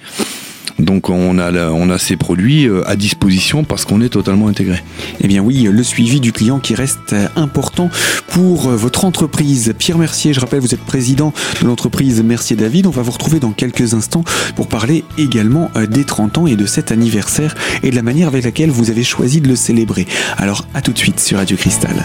Donc 0.79 1.11
on 1.11 1.39
a, 1.39 1.71
on 1.71 1.91
a 1.91 1.99
ces 1.99 2.17
produits 2.17 2.67
euh, 2.67 2.89
à 2.89 2.97
disposition 2.97 3.65
parce 3.65 3.85
qu'on 3.85 4.01
est 4.01 4.09
totalement 4.09 4.49
intégré. 4.49 4.83
Eh 5.21 5.29
bien 5.29 5.43
oui, 5.43 5.69
le 5.71 5.83
suivi 5.83 6.21
du 6.21 6.33
client 6.33 6.59
qui 6.59 6.75
reste 6.75 7.15
important 7.37 7.91
pour 8.29 8.69
euh, 8.69 8.77
votre 8.77 9.05
entreprise. 9.05 9.75
Pierre 9.79 9.99
Mercier, 9.99 10.33
je 10.33 10.41
rappelle, 10.41 10.61
vous 10.61 10.75
êtes 10.75 10.85
président 10.85 11.33
de 11.61 11.67
l'entreprise 11.67 12.23
Mercier 12.23 12.57
David. 12.57 12.87
On 12.87 12.91
va 12.91 13.03
vous 13.03 13.13
retrouver 13.13 13.41
dans 13.41 13.53
quelques 13.53 13.95
instants 13.95 14.25
pour 14.57 14.69
parler 14.69 15.05
également 15.17 15.71
euh, 15.77 15.87
des 15.87 16.05
30 16.05 16.39
ans 16.39 16.47
et 16.47 16.57
de 16.57 16.67
cet 16.67 16.93
anniversaire 16.93 17.55
et 17.83 17.91
de 17.91 17.97
la 17.97 18.03
manière 18.03 18.29
avec 18.29 18.45
laquelle 18.45 18.71
vous 18.71 18.91
avez 18.91 19.05
choisi 19.05 19.41
de 19.41 19.49
le 19.49 19.57
célébrer. 19.57 20.07
Alors 20.37 20.67
à 20.75 20.83
tout 20.83 20.93
de 20.93 20.99
suite 20.99 21.21
sur 21.21 21.39
Radio 21.39 21.57
Cristal. 21.57 22.05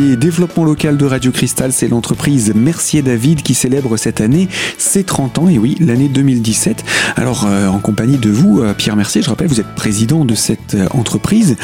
Développement 0.00 0.64
local 0.64 0.96
de 0.96 1.04
Radio 1.04 1.30
Cristal, 1.32 1.70
c'est 1.70 1.88
l'entreprise 1.88 2.54
Mercier 2.54 3.02
David 3.02 3.42
qui 3.42 3.52
célèbre 3.52 3.98
cette 3.98 4.22
année 4.22 4.48
ses 4.78 5.04
30 5.04 5.38
ans, 5.38 5.48
et 5.48 5.58
oui, 5.58 5.76
l'année 5.80 6.08
2017. 6.08 6.82
Alors, 7.16 7.44
euh, 7.46 7.66
en 7.66 7.78
compagnie 7.78 8.16
de 8.16 8.30
vous, 8.30 8.60
euh, 8.60 8.72
Pierre 8.72 8.96
Mercier, 8.96 9.20
je 9.20 9.28
rappelle, 9.28 9.48
vous 9.48 9.60
êtes 9.60 9.74
président 9.74 10.24
de 10.24 10.34
cette 10.34 10.76
euh, 10.76 10.86
entreprise. 10.92 11.56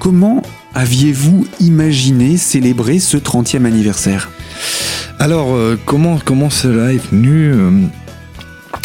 Comment 0.00 0.42
aviez-vous 0.74 1.46
imaginé 1.60 2.36
célébrer 2.36 2.98
ce 2.98 3.18
30e 3.18 3.64
anniversaire? 3.64 4.30
Alors, 5.20 5.56
comment, 5.86 6.18
comment 6.22 6.50
cela 6.50 6.92
est 6.92 7.00
venu 7.10 7.54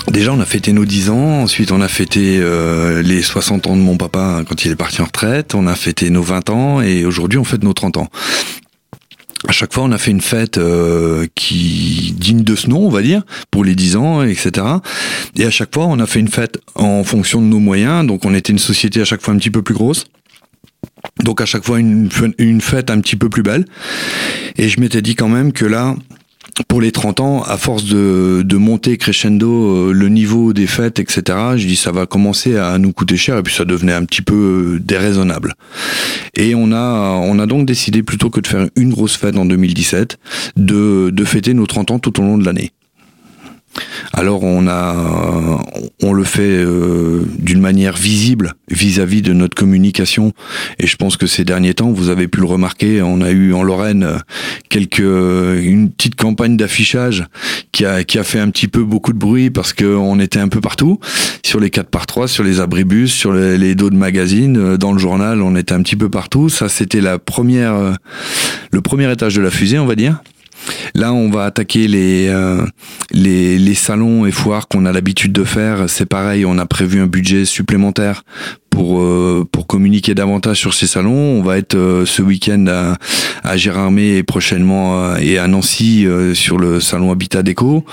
Déjà, 0.10 0.32
on 0.32 0.40
a 0.40 0.46
fêté 0.46 0.72
nos 0.72 0.86
10 0.86 1.10
ans, 1.10 1.42
ensuite 1.42 1.74
on 1.74 1.82
a 1.82 1.90
fêté 1.90 2.42
les 3.04 3.22
60 3.22 3.68
ans 3.68 3.76
de 3.76 3.82
mon 3.82 3.98
papa 3.98 4.42
quand 4.48 4.64
il 4.64 4.72
est 4.72 4.78
parti 4.78 5.02
en 5.02 5.06
retraite, 5.06 5.56
on 5.56 5.68
a 5.68 5.76
fêté 5.76 6.10
nos 6.10 6.22
20 6.22 6.50
ans 6.50 6.82
et 6.82 7.04
aujourd'hui 7.04 7.38
on 7.38 7.44
fête 7.44 7.66
nos 7.66 7.74
30 7.74 7.98
ans 7.98 8.08
à 9.48 9.52
chaque 9.52 9.74
fois, 9.74 9.84
on 9.84 9.92
a 9.92 9.98
fait 9.98 10.12
une 10.12 10.22
fête 10.22 10.58
euh, 10.58 11.26
qui 11.36 12.14
digne 12.18 12.44
de 12.44 12.56
ce 12.56 12.70
nom, 12.70 12.86
on 12.86 12.90
va 12.90 13.02
dire, 13.02 13.24
pour 13.50 13.64
les 13.64 13.76
10 13.76 13.96
ans, 13.96 14.24
etc. 14.24 14.66
Et 15.36 15.46
à 15.46 15.50
chaque 15.50 15.74
fois, 15.74 15.86
on 15.88 16.00
a 16.00 16.06
fait 16.06 16.20
une 16.20 16.28
fête 16.28 16.60
en 16.76 17.04
fonction 17.04 17.42
de 17.42 17.48
nos 17.48 17.60
moyens. 17.60 18.06
Donc, 18.06 18.26
on 18.26 18.34
était 18.36 18.52
une 18.52 18.60
société 18.60 19.02
à 19.02 19.06
chaque 19.06 19.22
fois 19.22 19.34
un 19.34 19.38
petit 19.38 19.50
peu 19.50 19.64
plus 19.64 19.74
grosse. 19.74 20.06
Donc, 21.24 21.42
à 21.42 21.46
chaque 21.46 21.66
fois, 21.66 21.80
une, 21.80 22.10
une 22.38 22.62
fête 22.62 22.92
un 22.92 23.00
petit 23.02 23.16
peu 23.16 23.30
plus 23.30 23.44
belle. 23.44 23.66
Et 24.58 24.70
je 24.70 24.80
m'étais 24.80 25.02
dit 25.02 25.16
quand 25.16 25.30
même 25.30 25.54
que 25.54 25.66
là, 25.66 25.96
pour 26.68 26.82
les 26.82 26.92
30 26.92 27.20
ans, 27.20 27.44
à 27.44 27.58
force 27.58 27.86
de, 27.86 28.44
de 28.46 28.58
monter 28.58 28.98
crescendo 28.98 29.90
euh, 29.90 29.92
le 29.94 30.10
niveau 30.10 30.54
des 30.54 30.68
fêtes, 30.68 31.00
etc., 31.00 31.38
je 31.56 31.68
dis 31.68 31.76
ça 31.76 31.92
va 31.92 32.06
commencer 32.06 32.58
à 32.58 32.78
nous 32.78 32.94
coûter 32.94 33.18
cher 33.18 33.38
et 33.38 33.44
puis 33.44 33.54
ça 33.54 33.66
devenait 33.66 33.94
un 33.94 34.06
petit 34.06 34.22
peu 34.22 34.76
euh, 34.76 34.80
déraisonnable. 34.80 35.54
Et 36.36 36.56
on 36.56 36.72
a, 36.72 37.20
on 37.24 37.40
a 37.40 37.46
donc 37.46 37.66
décidé 37.66 38.04
plutôt 38.04 38.30
que 38.30 38.40
de 38.40 38.48
faire 38.48 38.68
une 38.76 38.92
grosse 38.92 39.18
fête 39.18 39.38
en 39.38 39.46
2017, 39.46 40.18
de, 40.58 41.10
de 41.12 41.26
fêter 41.26 41.54
nos 41.54 41.68
30 41.68 41.92
ans 41.92 42.00
tout 42.00 42.20
au 42.20 42.24
long 42.24 42.38
de 42.38 42.46
l'année. 42.46 42.72
Alors 44.14 44.44
on 44.44 44.68
a, 44.68 45.62
on 46.04 46.14
le 46.14 46.24
fait 46.24 46.42
euh, 46.42 47.26
d'une 47.40 47.62
manière 47.62 47.96
visible 47.96 48.56
vis-à-vis 48.70 49.22
de 49.22 49.34
notre 49.34 49.56
communication. 49.56 50.34
Et 50.80 50.88
je 50.88 50.96
pense 50.96 51.18
que 51.18 51.28
ces 51.28 51.44
derniers 51.44 51.74
temps, 51.74 51.92
vous 51.92 52.10
avez 52.10 52.28
pu 52.28 52.40
le 52.40 52.46
remarquer, 52.46 53.02
on 53.02 53.22
a 53.22 53.32
eu 53.32 53.54
en 53.54 53.64
Lorraine 53.64 54.22
quelques, 54.70 55.00
une 55.00 55.90
petite 55.92 56.16
campagne 56.16 56.58
d'affichage 56.58 57.26
qui 57.72 57.86
a, 57.86 58.04
qui 58.04 58.20
a 58.20 58.24
fait 58.24 58.40
un 58.40 58.50
petit 58.50 58.68
peu 58.68 58.84
beaucoup 58.84 59.14
de 59.14 59.18
bruit 59.18 59.50
parce 59.50 59.74
qu'on 59.74 60.20
était 60.20 60.40
un 60.40 60.50
peu 60.50 60.62
partout, 60.62 61.00
sur 61.44 61.60
les 61.60 61.70
4 61.70 61.90
par 61.90 62.06
3 62.06 62.28
sur 62.28 62.44
les 62.44 62.60
abribus, 62.60 63.12
sur 63.12 63.34
les, 63.34 63.58
les 63.58 63.76
dos 63.76 63.90
de 63.90 63.96
magazines, 63.96 64.78
dans 64.78 64.92
le 64.92 65.00
journal, 65.00 65.42
on 65.42 65.56
était 65.56 65.74
un 65.74 65.82
petit 65.82 65.96
peu 65.96 66.10
partout. 66.10 66.50
Ça, 66.50 66.70
c'était 66.70 67.02
la 67.02 67.20
première, 67.20 67.98
le 68.72 68.82
premier 68.82 69.12
étage 69.12 69.36
de 69.36 69.42
la 69.42 69.52
fusée, 69.52 69.80
on 69.80 69.86
va 69.86 69.96
dire. 69.96 70.22
Là, 70.94 71.14
on 71.14 71.30
va 71.30 71.46
attaquer 71.46 71.88
les, 71.88 72.28
euh, 72.30 72.66
les, 73.12 73.58
les, 73.58 73.76
salons 73.76 74.26
et 74.26 74.32
foires 74.32 74.68
qu'on 74.68 74.86
a 74.86 74.92
l'habitude 74.92 75.32
de 75.32 75.44
faire. 75.44 75.90
C'est 75.90 76.06
pareil, 76.06 76.46
on 76.46 76.58
a 76.58 76.66
prévu 76.66 77.02
un 77.02 77.08
budget 77.08 77.46
supplémentaire 77.46 78.24
pour 78.72 79.00
euh, 79.00 79.48
pour 79.52 79.68
communiquer 79.68 80.16
davantage 80.16 80.58
sur 80.58 80.74
ces 80.74 80.88
salons. 80.88 81.12
On 81.12 81.44
va 81.44 81.60
être 81.60 81.76
euh, 81.76 82.08
ce 82.08 82.24
week-end 82.24 82.66
à, 82.68 82.98
à 83.44 83.58
Gérardmer 83.58 84.18
et 84.18 84.24
prochainement 84.24 85.16
et 85.18 85.38
à 85.38 85.48
Nancy 85.48 86.08
sur 86.34 86.58
le 86.58 86.80
salon 86.80 87.12
Habitat 87.12 87.44
Déco. 87.44 87.86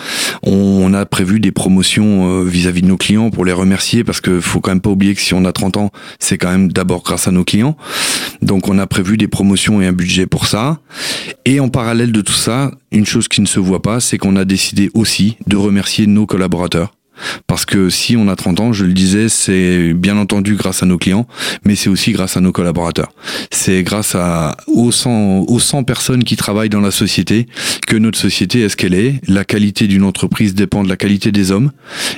On, 0.43 0.95
a 0.95 1.05
prévu 1.05 1.39
des 1.39 1.53
promotions 1.53 2.43
vis-à-vis 2.45 2.81
-vis 2.81 2.85
de 2.85 2.89
nos 2.89 2.97
clients 2.97 3.31
pour 3.31 3.45
les 3.45 3.53
remercier 3.53 4.05
parce 4.05 4.23
que 4.23 4.41
faut 4.41 4.61
quand 4.61 4.71
même 4.71 4.81
pas 4.81 4.91
oublier 4.91 5.15
que 5.15 5.21
si 5.21 5.35
on 5.35 5.45
a 5.45 5.53
30 5.53 5.77
ans, 5.77 5.91
c'est 6.19 6.39
quand 6.39 6.51
même 6.51 6.73
d'abord 6.73 7.03
grâce 7.03 7.29
à 7.29 7.31
nos 7.31 7.45
clients. 7.45 7.77
Donc 8.41 8.69
on 8.69 8.79
a 8.79 8.87
prévu 8.87 9.17
des 9.17 9.29
promotions 9.29 9.83
et 9.83 9.87
un 9.87 9.93
budget 9.93 10.27
pour 10.27 10.47
ça. 10.47 10.79
Et 11.45 11.61
en 11.61 11.69
parallèle 11.69 12.13
de 12.13 12.21
tout 12.21 12.33
ça, 12.33 12.71
une 12.93 13.07
chose 13.07 13.29
qui 13.29 13.41
ne 13.41 13.47
se 13.47 13.61
voit 13.61 13.83
pas, 13.83 14.01
c'est 14.01 14.19
qu'on 14.19 14.37
a 14.37 14.45
décidé 14.45 14.91
aussi 14.95 15.37
de 15.47 15.57
remercier 15.57 16.07
nos 16.07 16.27
collaborateurs. 16.27 16.98
Parce 17.47 17.65
que 17.65 17.91
si 17.91 18.17
on 18.17 18.29
a 18.29 18.37
30 18.37 18.61
ans, 18.61 18.73
je 18.73 18.85
le 18.85 18.93
disais, 18.93 19.29
c'est 19.29 19.93
bien 19.95 20.17
entendu 20.17 20.55
grâce 20.55 20.83
à 20.83 20.87
nos 20.87 20.99
clients, 20.99 21.27
mais 21.65 21.75
c'est 21.75 21.89
aussi 21.89 22.13
grâce 22.13 22.37
à 22.37 22.41
nos 22.41 22.53
collaborateurs. 22.53 23.13
C'est 23.51 23.83
grâce 23.83 24.17
aux, 24.67 24.93
100, 24.93 25.41
aux 25.49 25.61
100 25.61 25.85
personnes 25.85 26.25
qui 26.25 26.37
travaillent 26.37 26.69
dans 26.69 26.81
la 26.81 26.91
société 26.91 27.47
que 27.87 27.97
notre 27.97 28.19
société 28.19 28.61
est 28.61 28.69
ce 28.69 28.77
qu'elle 28.77 28.95
est. 28.95 29.21
La 29.27 29.45
qualité 29.45 29.87
d'une 29.87 30.05
entreprise 30.05 30.55
dépend 30.55 30.83
de 30.83 30.89
la 30.89 30.97
qualité 30.97 31.33
des 31.33 31.51
hommes. 31.51 31.73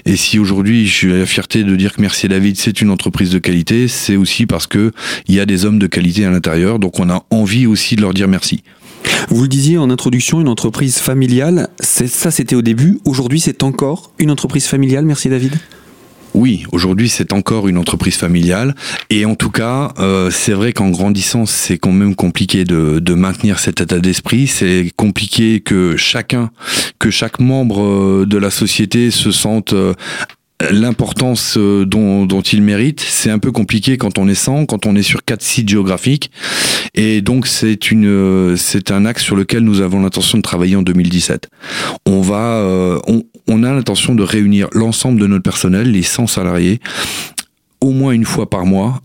Et 0.04 0.16
si 0.16 0.38
aujourd'hui 0.38 0.86
j'ai 0.86 1.08
la 1.08 1.26
fierté 1.26 1.64
de 1.64 1.76
dire 1.76 1.94
que 1.94 2.00
Mercier 2.00 2.28
David 2.28 2.56
c'est 2.56 2.80
une 2.80 2.90
entreprise 2.90 3.30
de 3.30 3.38
qualité, 3.38 3.88
c'est 3.88 4.16
aussi 4.16 4.46
parce 4.46 4.66
que 4.66 4.92
il 5.28 5.34
y 5.34 5.40
a 5.40 5.46
des 5.46 5.64
hommes 5.64 5.78
de 5.78 5.86
qualité 5.86 6.24
à 6.24 6.30
l'intérieur. 6.30 6.78
Donc 6.78 6.98
on 6.98 7.10
a 7.10 7.24
envie 7.30 7.66
aussi 7.66 7.96
de 7.96 8.02
leur 8.02 8.14
dire 8.14 8.28
merci. 8.28 8.62
Vous 9.28 9.42
le 9.42 9.48
disiez 9.48 9.78
en 9.78 9.90
introduction, 9.90 10.40
une 10.40 10.48
entreprise 10.48 10.98
familiale, 10.98 11.68
ça 11.80 12.30
c'était 12.30 12.56
au 12.56 12.62
début, 12.62 12.98
aujourd'hui 13.04 13.40
c'est 13.40 13.62
encore 13.62 14.12
une 14.18 14.30
entreprise 14.30 14.66
familiale, 14.66 15.04
merci 15.04 15.28
David. 15.28 15.54
Oui, 16.32 16.64
aujourd'hui 16.70 17.08
c'est 17.08 17.32
encore 17.32 17.66
une 17.66 17.76
entreprise 17.76 18.16
familiale. 18.16 18.74
Et 19.08 19.24
en 19.24 19.34
tout 19.34 19.50
cas 19.50 19.92
euh, 19.98 20.30
c'est 20.30 20.52
vrai 20.52 20.72
qu'en 20.72 20.90
grandissant 20.90 21.44
c'est 21.44 21.78
quand 21.78 21.92
même 21.92 22.14
compliqué 22.14 22.64
de, 22.64 23.00
de 23.00 23.14
maintenir 23.14 23.58
cet 23.58 23.80
état 23.80 23.98
d'esprit. 23.98 24.46
C'est 24.46 24.92
compliqué 24.96 25.60
que 25.60 25.96
chacun, 25.96 26.50
que 26.98 27.10
chaque 27.10 27.40
membre 27.40 27.82
euh, 27.82 28.26
de 28.26 28.38
la 28.38 28.50
société 28.50 29.10
se 29.10 29.32
sente 29.32 29.72
euh, 29.72 29.94
l'importance 30.70 31.56
euh, 31.56 31.84
dont, 31.86 32.26
dont 32.26 32.42
il 32.42 32.62
mérite. 32.62 33.00
C'est 33.00 33.30
un 33.30 33.38
peu 33.38 33.52
compliqué 33.52 33.96
quand 33.96 34.18
on 34.18 34.28
est 34.28 34.34
100, 34.34 34.66
quand 34.66 34.86
on 34.86 34.94
est 34.96 35.02
sur 35.02 35.24
quatre 35.24 35.42
sites 35.42 35.68
géographiques. 35.68 36.30
Et 36.94 37.22
donc, 37.22 37.46
c'est 37.46 37.90
une, 37.90 38.06
euh, 38.06 38.56
c'est 38.56 38.90
un 38.90 39.06
axe 39.06 39.22
sur 39.22 39.36
lequel 39.36 39.62
nous 39.62 39.80
avons 39.80 40.02
l'intention 40.02 40.38
de 40.38 40.42
travailler 40.42 40.76
en 40.76 40.82
2017. 40.82 41.48
On 42.06 42.20
va, 42.20 42.56
euh, 42.56 42.98
on, 43.06 43.22
on 43.48 43.62
a 43.62 43.72
l'intention 43.72 44.14
de 44.14 44.22
réunir 44.22 44.68
l'ensemble 44.72 45.20
de 45.20 45.26
notre 45.26 45.42
personnel, 45.42 45.92
les 45.92 46.02
100 46.02 46.26
salariés, 46.26 46.80
au 47.80 47.90
moins 47.90 48.12
une 48.12 48.24
fois 48.24 48.48
par 48.50 48.66
mois, 48.66 49.00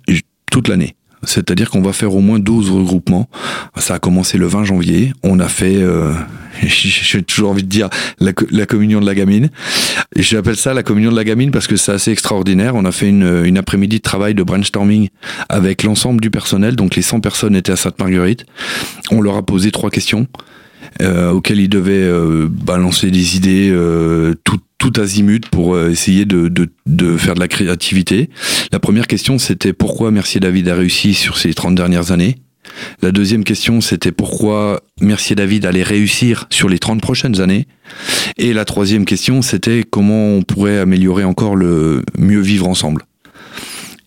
toute 0.51 0.67
l'année. 0.67 0.95
C'est-à-dire 1.25 1.69
qu'on 1.69 1.81
va 1.81 1.93
faire 1.93 2.13
au 2.13 2.21
moins 2.21 2.39
12 2.39 2.71
regroupements. 2.71 3.29
Ça 3.77 3.95
a 3.95 3.99
commencé 3.99 4.37
le 4.37 4.47
20 4.47 4.65
janvier. 4.65 5.13
On 5.23 5.39
a 5.39 5.47
fait, 5.47 5.77
euh, 5.77 6.13
j'ai 6.63 7.21
toujours 7.23 7.51
envie 7.51 7.63
de 7.63 7.69
dire, 7.69 7.89
la, 8.19 8.33
communion 8.65 8.99
de 8.99 9.05
la 9.05 9.15
gamine. 9.15 9.49
J'appelle 10.15 10.55
ça 10.55 10.73
la 10.73 10.83
communion 10.83 11.11
de 11.11 11.15
la 11.15 11.23
gamine 11.23 11.51
parce 11.51 11.67
que 11.67 11.75
c'est 11.75 11.91
assez 11.91 12.11
extraordinaire. 12.11 12.75
On 12.75 12.85
a 12.85 12.91
fait 12.91 13.09
une, 13.09 13.43
une 13.45 13.57
après-midi 13.57 13.97
de 13.97 14.03
travail 14.03 14.33
de 14.35 14.43
brainstorming 14.43 15.09
avec 15.49 15.83
l'ensemble 15.83 16.21
du 16.21 16.31
personnel. 16.31 16.75
Donc 16.75 16.95
les 16.95 17.01
100 17.01 17.19
personnes 17.19 17.55
étaient 17.55 17.71
à 17.71 17.77
Sainte-Marguerite. 17.77 18.45
On 19.11 19.21
leur 19.21 19.35
a 19.35 19.45
posé 19.45 19.71
trois 19.71 19.89
questions. 19.89 20.27
Euh, 21.01 21.31
auxquelles 21.31 21.59
ils 21.59 21.69
devaient 21.69 21.91
euh, 21.93 22.47
balancer 22.49 23.11
des 23.11 23.35
idées 23.35 23.69
euh, 23.69 24.33
tout, 24.45 24.59
tout 24.85 25.01
azimut 25.01 25.47
pour 25.49 25.73
euh, 25.73 25.89
essayer 25.89 26.25
de, 26.25 26.67
faire 27.17 27.33
de 27.33 27.39
la 27.39 27.47
créativité. 27.47 28.29
La 28.71 28.79
première 28.79 29.07
question, 29.07 29.39
c'était 29.39 29.73
pourquoi 29.73 30.11
Mercier 30.11 30.39
David 30.39 30.69
a 30.69 30.75
réussi 30.75 31.15
sur 31.15 31.39
ces 31.39 31.55
30 31.55 31.73
dernières 31.73 32.11
années? 32.11 32.35
La 33.01 33.11
deuxième 33.11 33.43
question, 33.43 33.81
c'était 33.81 34.11
pourquoi 34.11 34.81
Mercier 35.01 35.35
David 35.35 35.65
allait 35.65 35.81
réussir 35.81 36.45
sur 36.51 36.69
les 36.69 36.77
30 36.77 37.01
prochaines 37.01 37.41
années? 37.41 37.65
Et 38.37 38.53
la 38.53 38.63
troisième 38.63 39.05
question, 39.05 39.41
c'était 39.41 39.83
comment 39.89 40.35
on 40.35 40.43
pourrait 40.43 40.77
améliorer 40.77 41.23
encore 41.23 41.55
le 41.55 42.03
mieux 42.17 42.41
vivre 42.41 42.67
ensemble. 42.67 43.05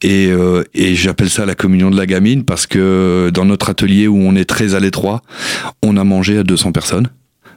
Et, 0.02 0.28
euh, 0.28 0.62
et 0.74 0.94
j'appelle 0.94 1.30
ça 1.30 1.44
la 1.44 1.56
communion 1.56 1.90
de 1.90 1.96
la 1.96 2.06
gamine 2.06 2.44
parce 2.44 2.68
que 2.68 3.32
dans 3.34 3.44
notre 3.44 3.68
atelier 3.68 4.06
où 4.06 4.16
on 4.16 4.36
est 4.36 4.44
très 4.44 4.76
à 4.76 4.80
l'étroit, 4.80 5.22
on 5.82 5.96
a 5.96 6.04
mangé 6.04 6.38
à 6.38 6.44
200 6.44 6.70
personnes 6.70 7.08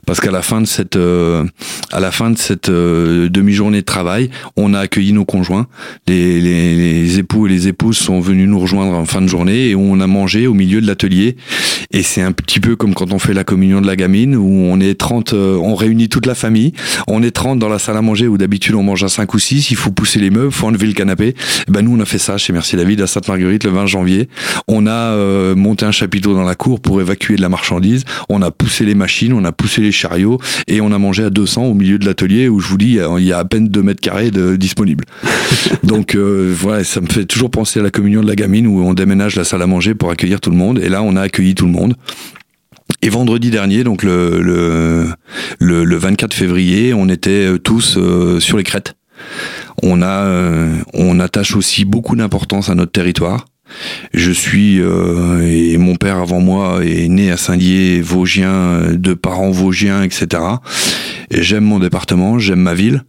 parce 0.06 0.20
qu'à 0.20 0.32
la 0.32 0.42
fin 0.42 0.62
de 0.62 0.66
cette 0.66 0.96
euh, 0.96 1.46
à 1.92 2.00
la 2.00 2.12
fin 2.12 2.32
de 2.32 2.38
cette 2.38 2.70
euh, 2.70 3.30
demi-journée 3.30 3.82
de 3.82 3.86
travail, 3.86 4.30
on 4.58 4.74
a 4.74 4.80
accueilli 4.80 5.14
nos 5.14 5.26
conjoints. 5.26 5.68
Les, 6.08 6.42
les, 6.42 6.76
les, 6.76 7.20
époux 7.20 7.48
et 7.48 7.50
les 7.50 7.68
épouses 7.68 7.98
sont 7.98 8.20
venus 8.20 8.48
nous 8.48 8.60
rejoindre 8.60 8.94
en 8.94 9.06
fin 9.06 9.22
de 9.22 9.28
journée 9.28 9.70
et 9.70 9.76
on 9.76 10.00
a 10.00 10.08
mangé 10.08 10.48
au 10.48 10.54
milieu 10.54 10.82
de 10.82 10.88
l'atelier. 10.88 11.36
Et 11.92 12.04
c'est 12.04 12.22
un 12.22 12.32
petit 12.32 12.60
peu 12.60 12.76
comme 12.76 12.94
quand 12.94 13.14
on 13.14 13.20
fait 13.20 13.34
la 13.34 13.44
communion 13.44 13.82
de 13.82 13.88
la 13.88 13.96
gamine 13.96 14.36
où 14.36 14.50
on 14.50 14.80
est 14.80 14.96
30, 14.96 15.34
euh, 15.34 15.56
on 15.58 15.76
réunit 15.76 16.10
toute 16.10 16.26
la 16.26 16.36
famille. 16.36 16.74
On 17.08 17.22
est 17.22 17.32
30 17.32 17.60
dans 17.60 17.70
la 17.70 17.80
salle 17.80 17.98
à 17.98 18.02
manger 18.02 18.28
où 18.28 18.38
d'habitude 18.38 18.76
on 18.76 18.84
mange 18.84 19.04
à 19.04 19.10
5 19.10 19.34
ou 19.34 19.40
6. 19.40 19.72
Il 19.72 19.78
faut 19.78 19.92
pousser 19.92 20.20
les 20.20 20.30
meubles, 20.30 20.52
faut 20.52 20.68
enlever 20.68 20.88
le 20.88 20.94
canapé. 20.94 21.36
Et 21.68 21.72
ben 21.72 21.82
nous 21.84 21.96
on 21.96 22.00
a 22.00 22.06
fait 22.06 22.20
ça 22.20 22.38
chez 22.38 22.54
Merci 22.54 22.76
David 22.76 23.02
à 23.02 23.08
Sainte-Marguerite 23.08 23.66
le 23.66 23.72
20 23.72 23.86
janvier. 23.86 24.30
On 24.68 24.88
a 24.88 25.16
monté 25.56 25.86
un 25.86 25.92
chapiteau 25.92 26.34
dans 26.34 26.44
la 26.44 26.56
cour 26.56 26.80
pour 26.80 27.02
évacuer 27.02 27.36
de 27.36 27.42
la 27.42 27.50
marchandise. 27.50 28.04
On 28.30 28.42
a 28.42 28.52
poussé 28.52 28.86
les 28.86 28.96
machines, 28.96 29.34
on 29.34 29.44
a 29.44 29.52
poussé 29.52 29.82
les 29.82 29.91
chariots 29.92 30.40
et 30.68 30.82
on 30.82 30.92
a 30.92 30.98
mangé 30.98 31.24
à 31.24 31.30
200 31.30 31.66
au 31.66 31.74
milieu 31.74 32.00
de 32.00 32.06
l'atelier 32.06 32.48
où 32.48 32.60
je 32.60 32.68
vous 32.68 32.78
dis 32.78 33.00
il 33.18 33.24
y 33.24 33.32
a 33.32 33.38
à 33.38 33.46
peine 33.46 33.68
2 33.68 33.84
mètres 33.84 34.02
carrés 34.02 34.32
de 34.32 34.56
disponibles. 34.56 35.06
Donc 35.84 36.16
euh, 36.16 36.54
voilà, 36.58 36.84
ça 36.84 37.02
me 37.02 37.08
fait 37.08 37.26
toujours 37.26 37.52
penser 37.52 37.80
à 37.80 37.84
la 37.84 37.92
communion 37.92 38.22
de 38.22 38.28
la 38.28 38.36
gamine 38.36 38.68
où 38.68 38.84
on 38.84 38.94
déménage 38.94 39.36
la 39.36 39.44
salle 39.44 39.62
à 39.62 39.68
manger 39.68 39.96
pour 39.96 40.12
accueillir 40.12 40.40
tout 40.40 40.52
le 40.52 40.58
monde 40.58 40.80
et 40.80 40.90
là 40.90 41.04
on 41.04 41.16
a 41.16 41.22
accueilli 41.22 41.56
tout 41.56 41.66
le 41.66 41.72
monde. 41.72 41.96
Et 43.02 43.10
vendredi 43.10 43.50
dernier, 43.50 43.84
donc 43.84 44.04
le, 44.04 44.42
le, 44.42 45.86
le, 45.86 45.98
24 45.98 46.34
février, 46.34 46.94
on 46.94 47.08
était 47.08 47.48
euh, 47.48 47.58
tous 47.58 47.98
euh, 47.98 48.40
sur 48.40 48.58
les 48.58 48.64
crêtes. 48.64 48.96
On 49.82 50.02
a, 50.02 50.28
on 50.94 51.20
attache 51.20 51.56
aussi 51.56 51.86
beaucoup 51.86 52.16
d'importance 52.16 52.70
à 52.70 52.76
notre 52.76 52.92
territoire. 52.92 53.46
Je 54.14 54.32
suis 54.32 54.80
euh, 54.80 55.42
et 55.42 55.78
mon 55.78 55.96
père 55.96 56.18
avant 56.18 56.40
moi 56.40 56.86
est 56.86 57.08
né 57.08 57.32
à 57.32 57.38
Saint-Dié, 57.38 58.02
Vosgien, 58.02 58.94
de 58.94 59.14
parents 59.14 59.52
vosgiens, 59.52 60.04
etc. 60.04 60.44
Et 61.30 61.42
j'aime 61.42 61.64
mon 61.64 61.80
département, 61.80 62.40
j'aime 62.40 62.60
ma 62.60 62.74
ville 62.74 63.04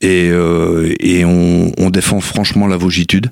et, 0.00 0.28
euh, 0.30 0.92
et 1.00 1.24
on, 1.24 1.90
défend 1.90 2.20
franchement 2.20 2.66
la 2.66 2.76
Vosgitude. 2.76 3.30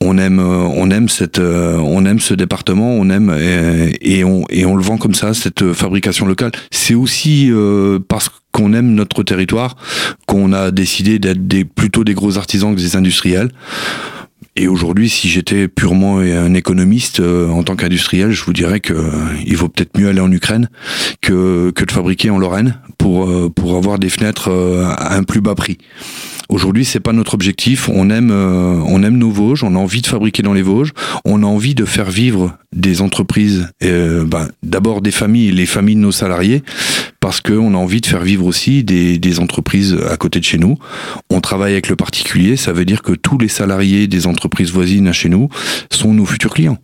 On 0.00 0.18
aime, 0.18 0.40
on 0.40 0.90
aime 0.90 1.08
cette, 1.08 1.38
on 1.38 2.04
aime 2.06 2.18
ce 2.20 2.34
département, 2.34 2.90
on 2.90 3.10
aime 3.10 3.36
et, 4.00 4.24
on 4.24 4.44
et 4.48 4.64
on 4.64 4.74
le 4.74 4.82
vend 4.82 4.96
comme 4.96 5.14
ça 5.14 5.34
cette 5.34 5.72
fabrication 5.72 6.26
locale. 6.26 6.52
C'est 6.70 6.94
aussi 6.94 7.48
euh, 7.50 7.98
parce 8.08 8.30
qu'on 8.52 8.72
aime 8.72 8.94
notre 8.94 9.22
territoire 9.22 9.76
qu'on 10.26 10.52
a 10.52 10.70
décidé 10.70 11.18
d'être 11.18 11.42
plutôt 11.74 12.04
des 12.04 12.14
gros 12.14 12.38
artisans 12.38 12.74
que 12.74 12.80
des 12.80 12.96
industriels. 12.96 13.50
Et 14.54 14.68
aujourd'hui, 14.68 15.08
si 15.08 15.30
j'étais 15.30 15.66
purement 15.66 16.18
un 16.18 16.52
économiste 16.52 17.20
euh, 17.20 17.48
en 17.48 17.62
tant 17.62 17.74
qu'industriel, 17.74 18.32
je 18.32 18.44
vous 18.44 18.52
dirais 18.52 18.80
que 18.80 18.92
euh, 18.92 19.10
il 19.46 19.56
vaut 19.56 19.70
peut-être 19.70 19.98
mieux 19.98 20.08
aller 20.08 20.20
en 20.20 20.30
Ukraine 20.30 20.68
que, 21.22 21.70
que 21.70 21.86
de 21.86 21.90
fabriquer 21.90 22.28
en 22.28 22.38
Lorraine 22.38 22.78
pour, 22.98 23.26
euh, 23.26 23.48
pour 23.48 23.76
avoir 23.76 23.98
des 23.98 24.10
fenêtres 24.10 24.50
à 24.50 25.14
un 25.14 25.22
plus 25.22 25.40
bas 25.40 25.54
prix. 25.54 25.78
Aujourd'hui, 26.50 26.84
c'est 26.84 27.00
pas 27.00 27.14
notre 27.14 27.32
objectif. 27.32 27.88
On 27.88 28.10
aime, 28.10 28.30
on 28.30 29.02
aime 29.02 29.16
nos 29.16 29.30
Vosges. 29.30 29.64
On 29.64 29.74
a 29.74 29.78
envie 29.78 30.02
de 30.02 30.06
fabriquer 30.06 30.42
dans 30.42 30.52
les 30.52 30.60
Vosges. 30.60 30.92
On 31.24 31.42
a 31.42 31.46
envie 31.46 31.74
de 31.74 31.86
faire 31.86 32.10
vivre 32.10 32.58
des 32.72 33.00
entreprises. 33.00 33.68
Euh, 33.82 34.24
ben, 34.24 34.48
D'abord 34.62 35.02
des 35.02 35.10
familles, 35.10 35.52
les 35.52 35.66
familles 35.66 35.96
de 35.96 36.00
nos 36.00 36.12
salariés, 36.12 36.62
parce 37.22 37.40
qu'on 37.40 37.72
a 37.74 37.76
envie 37.76 38.00
de 38.00 38.06
faire 38.06 38.24
vivre 38.24 38.44
aussi 38.44 38.82
des, 38.82 39.38
entreprises 39.38 39.96
à 40.10 40.16
côté 40.16 40.40
de 40.40 40.44
chez 40.44 40.58
nous. 40.58 40.76
On 41.30 41.40
travaille 41.40 41.72
avec 41.72 41.88
le 41.88 41.94
particulier. 41.94 42.56
Ça 42.56 42.72
veut 42.72 42.84
dire 42.84 43.00
que 43.00 43.12
tous 43.12 43.38
les 43.38 43.48
salariés 43.48 44.08
des 44.08 44.26
entreprises 44.26 44.72
voisines 44.72 45.06
à 45.06 45.12
chez 45.12 45.28
nous 45.28 45.48
sont 45.90 46.12
nos 46.12 46.26
futurs 46.26 46.52
clients. 46.52 46.78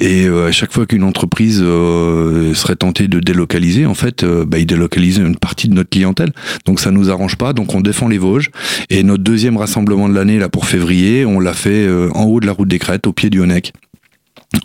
Et 0.00 0.26
à 0.26 0.52
chaque 0.52 0.72
fois 0.72 0.86
qu'une 0.86 1.02
entreprise 1.02 1.60
serait 1.60 2.76
tentée 2.76 3.08
de 3.08 3.20
délocaliser, 3.20 3.86
en 3.86 3.94
fait, 3.94 4.24
bah, 4.24 4.58
ils 4.58 4.66
délocalisent 4.66 5.18
une 5.18 5.36
partie 5.36 5.68
de 5.68 5.74
notre 5.74 5.88
clientèle. 5.88 6.32
Donc 6.66 6.78
ça 6.78 6.90
nous 6.90 7.10
arrange 7.10 7.36
pas. 7.36 7.54
Donc 7.54 7.74
on 7.74 7.80
défend 7.80 8.08
les 8.08 8.18
Vosges. 8.18 8.50
Et 8.90 9.02
notre 9.02 9.22
deuxième 9.22 9.56
rassemblement 9.56 10.10
de 10.10 10.14
l'année 10.14 10.38
là 10.38 10.50
pour 10.50 10.66
février, 10.66 11.24
on 11.24 11.40
l'a 11.40 11.54
fait 11.54 11.88
en 12.14 12.24
haut 12.24 12.38
de 12.38 12.46
la 12.46 12.52
route 12.52 12.68
des 12.68 12.78
Crêtes, 12.78 13.06
au 13.06 13.14
pied 13.14 13.30
du 13.30 13.40
Honeck, 13.40 13.72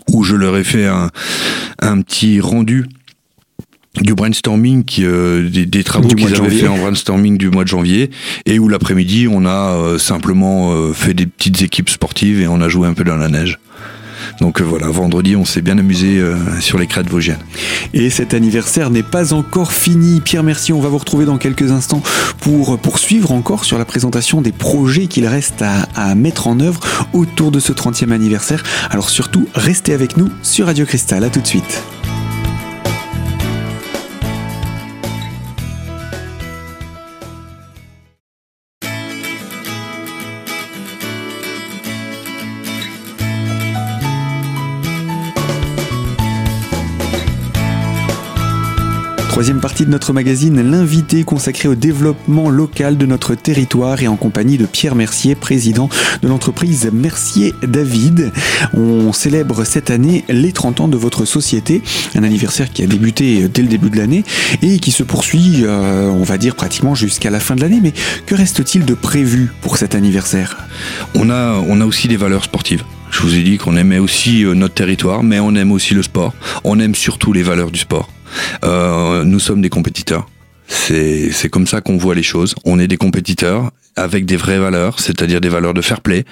où 0.08 0.24
je 0.24 0.36
leur 0.36 0.58
ai 0.58 0.64
fait 0.64 0.86
un 0.86 2.02
petit 2.02 2.38
rendu 2.38 2.84
du 3.96 4.14
brainstorming 4.14 4.84
qui, 4.84 5.04
euh, 5.04 5.48
des, 5.48 5.84
travaux 5.84 6.08
qu'ils 6.08 6.34
avaient 6.34 6.50
fait 6.50 6.68
en 6.68 6.78
brainstorming 6.78 7.36
du 7.36 7.50
mois 7.50 7.64
de 7.64 7.68
janvier 7.68 8.10
et 8.46 8.58
où 8.58 8.68
l'après-midi 8.68 9.26
on 9.28 9.44
a 9.44 9.74
euh, 9.74 9.98
simplement 9.98 10.72
euh, 10.72 10.92
fait 10.92 11.14
des 11.14 11.26
petites 11.26 11.62
équipes 11.62 11.90
sportives 11.90 12.40
et 12.40 12.46
on 12.46 12.60
a 12.60 12.68
joué 12.68 12.86
un 12.86 12.94
peu 12.94 13.04
dans 13.04 13.16
la 13.16 13.28
neige. 13.28 13.58
Donc 14.40 14.62
voilà, 14.62 14.86
vendredi, 14.88 15.34
on 15.34 15.44
s'est 15.44 15.60
bien 15.60 15.76
amusé 15.76 16.22
sur 16.60 16.78
les 16.78 16.86
crêtes 16.86 17.08
vosgiennes. 17.08 17.40
Et 17.92 18.10
cet 18.10 18.32
anniversaire 18.32 18.88
n'est 18.88 19.02
pas 19.02 19.34
encore 19.34 19.72
fini. 19.72 20.20
Pierre, 20.20 20.44
merci. 20.44 20.72
On 20.72 20.80
va 20.80 20.88
vous 20.88 20.98
retrouver 20.98 21.26
dans 21.26 21.36
quelques 21.36 21.72
instants 21.72 22.02
pour 22.38 22.78
poursuivre 22.78 23.32
encore 23.32 23.64
sur 23.64 23.76
la 23.76 23.84
présentation 23.84 24.40
des 24.40 24.52
projets 24.52 25.08
qu'il 25.08 25.26
reste 25.26 25.62
à, 25.62 25.82
à, 25.94 26.14
mettre 26.14 26.46
en 26.46 26.60
œuvre 26.60 26.80
autour 27.12 27.50
de 27.50 27.60
ce 27.60 27.72
30e 27.72 28.12
anniversaire. 28.12 28.62
Alors 28.90 29.10
surtout, 29.10 29.46
restez 29.54 29.92
avec 29.92 30.16
nous 30.16 30.28
sur 30.42 30.66
Radio 30.66 30.86
Cristal. 30.86 31.24
À 31.24 31.28
tout 31.28 31.40
de 31.40 31.46
suite. 31.46 31.82
Troisième 49.40 49.60
partie 49.62 49.86
de 49.86 49.90
notre 49.90 50.12
magazine, 50.12 50.60
l'invité 50.60 51.24
consacré 51.24 51.66
au 51.66 51.74
développement 51.74 52.50
local 52.50 52.98
de 52.98 53.06
notre 53.06 53.34
territoire 53.34 54.02
et 54.02 54.06
en 54.06 54.16
compagnie 54.16 54.58
de 54.58 54.66
Pierre 54.66 54.94
Mercier, 54.94 55.34
président 55.34 55.88
de 56.20 56.28
l'entreprise 56.28 56.90
Mercier 56.92 57.54
David. 57.62 58.32
On 58.74 59.14
célèbre 59.14 59.64
cette 59.64 59.90
année 59.90 60.26
les 60.28 60.52
30 60.52 60.80
ans 60.80 60.88
de 60.88 60.98
votre 60.98 61.24
société, 61.24 61.80
un 62.14 62.22
anniversaire 62.22 62.70
qui 62.70 62.82
a 62.82 62.86
débuté 62.86 63.48
dès 63.48 63.62
le 63.62 63.68
début 63.68 63.88
de 63.88 63.96
l'année 63.96 64.24
et 64.60 64.78
qui 64.78 64.90
se 64.90 65.02
poursuit, 65.02 65.62
euh, 65.64 66.10
on 66.10 66.22
va 66.22 66.36
dire, 66.36 66.54
pratiquement 66.54 66.94
jusqu'à 66.94 67.30
la 67.30 67.40
fin 67.40 67.56
de 67.56 67.62
l'année. 67.62 67.80
Mais 67.82 67.94
que 68.26 68.34
reste-t-il 68.34 68.84
de 68.84 68.92
prévu 68.92 69.50
pour 69.62 69.78
cet 69.78 69.94
anniversaire? 69.94 70.58
On 71.14 71.30
a, 71.30 71.86
aussi 71.86 72.08
des 72.08 72.18
valeurs 72.18 72.44
sportives. 72.44 72.84
Je 73.10 73.22
vous 73.22 73.34
ai 73.34 73.42
dit 73.42 73.56
qu'on 73.56 73.78
aimait 73.78 74.00
aussi 74.00 74.44
euh, 74.44 74.52
notre 74.52 74.74
territoire, 74.74 75.22
mais 75.22 75.40
on 75.40 75.54
aime 75.54 75.72
aussi 75.72 75.94
le 75.94 76.02
sport. 76.02 76.34
On 76.62 76.78
aime 76.78 76.94
surtout 76.94 77.32
les 77.32 77.42
valeurs 77.42 77.70
du 77.70 77.78
sport. 77.78 78.10
Euh, 78.64 79.24
nous 79.24 79.38
sommes 79.38 79.62
des 79.62 79.68
compétiteurs. 79.68 80.26
C'est 80.70 81.48
comme 81.50 81.66
ça 81.66 81.80
qu'on 81.80 81.96
voit 81.96 82.14
les 82.14 82.22
choses. 82.22 82.54
On 82.64 82.78
est 82.78 82.86
des 82.86 82.96
compétiteurs 82.96 83.70
avec 83.96 84.24
des 84.24 84.36
vraies 84.36 84.58
valeurs, 84.58 85.00
c'est-à-dire 85.00 85.40
des 85.40 85.48
valeurs 85.48 85.74
de 85.74 85.82
fair 85.82 86.00
play. 86.00 86.24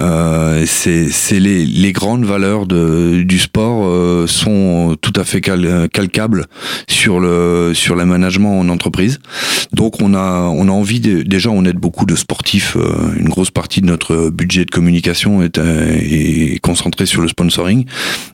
Euh, 0.00 0.64
c'est 0.66 1.40
les, 1.40 1.66
les, 1.66 1.92
grandes 1.92 2.24
valeurs 2.24 2.66
de, 2.66 3.22
du 3.22 3.38
sport 3.38 3.84
euh, 3.84 4.26
sont 4.26 4.96
tout 5.00 5.12
à 5.16 5.24
fait 5.24 5.40
calcables 5.40 6.46
sur 6.88 7.20
le 7.20 7.72
sur 7.74 7.96
le 7.96 8.06
management 8.06 8.58
en 8.58 8.68
entreprise. 8.68 9.18
Donc 9.72 10.00
on 10.00 10.14
a 10.14 10.42
on 10.42 10.68
a 10.68 10.70
envie 10.70 11.00
de, 11.00 11.22
déjà 11.22 11.50
on 11.50 11.64
aide 11.64 11.76
beaucoup 11.76 12.06
de 12.06 12.14
sportifs. 12.14 12.76
Euh, 12.76 13.14
une 13.18 13.28
grosse 13.28 13.50
partie 13.50 13.80
de 13.80 13.86
notre 13.86 14.30
budget 14.30 14.64
de 14.64 14.70
communication 14.70 15.42
est, 15.42 15.58
euh, 15.58 15.98
est 16.00 16.60
concentré 16.60 17.06
sur 17.06 17.20
le 17.20 17.28
sponsoring 17.28 17.84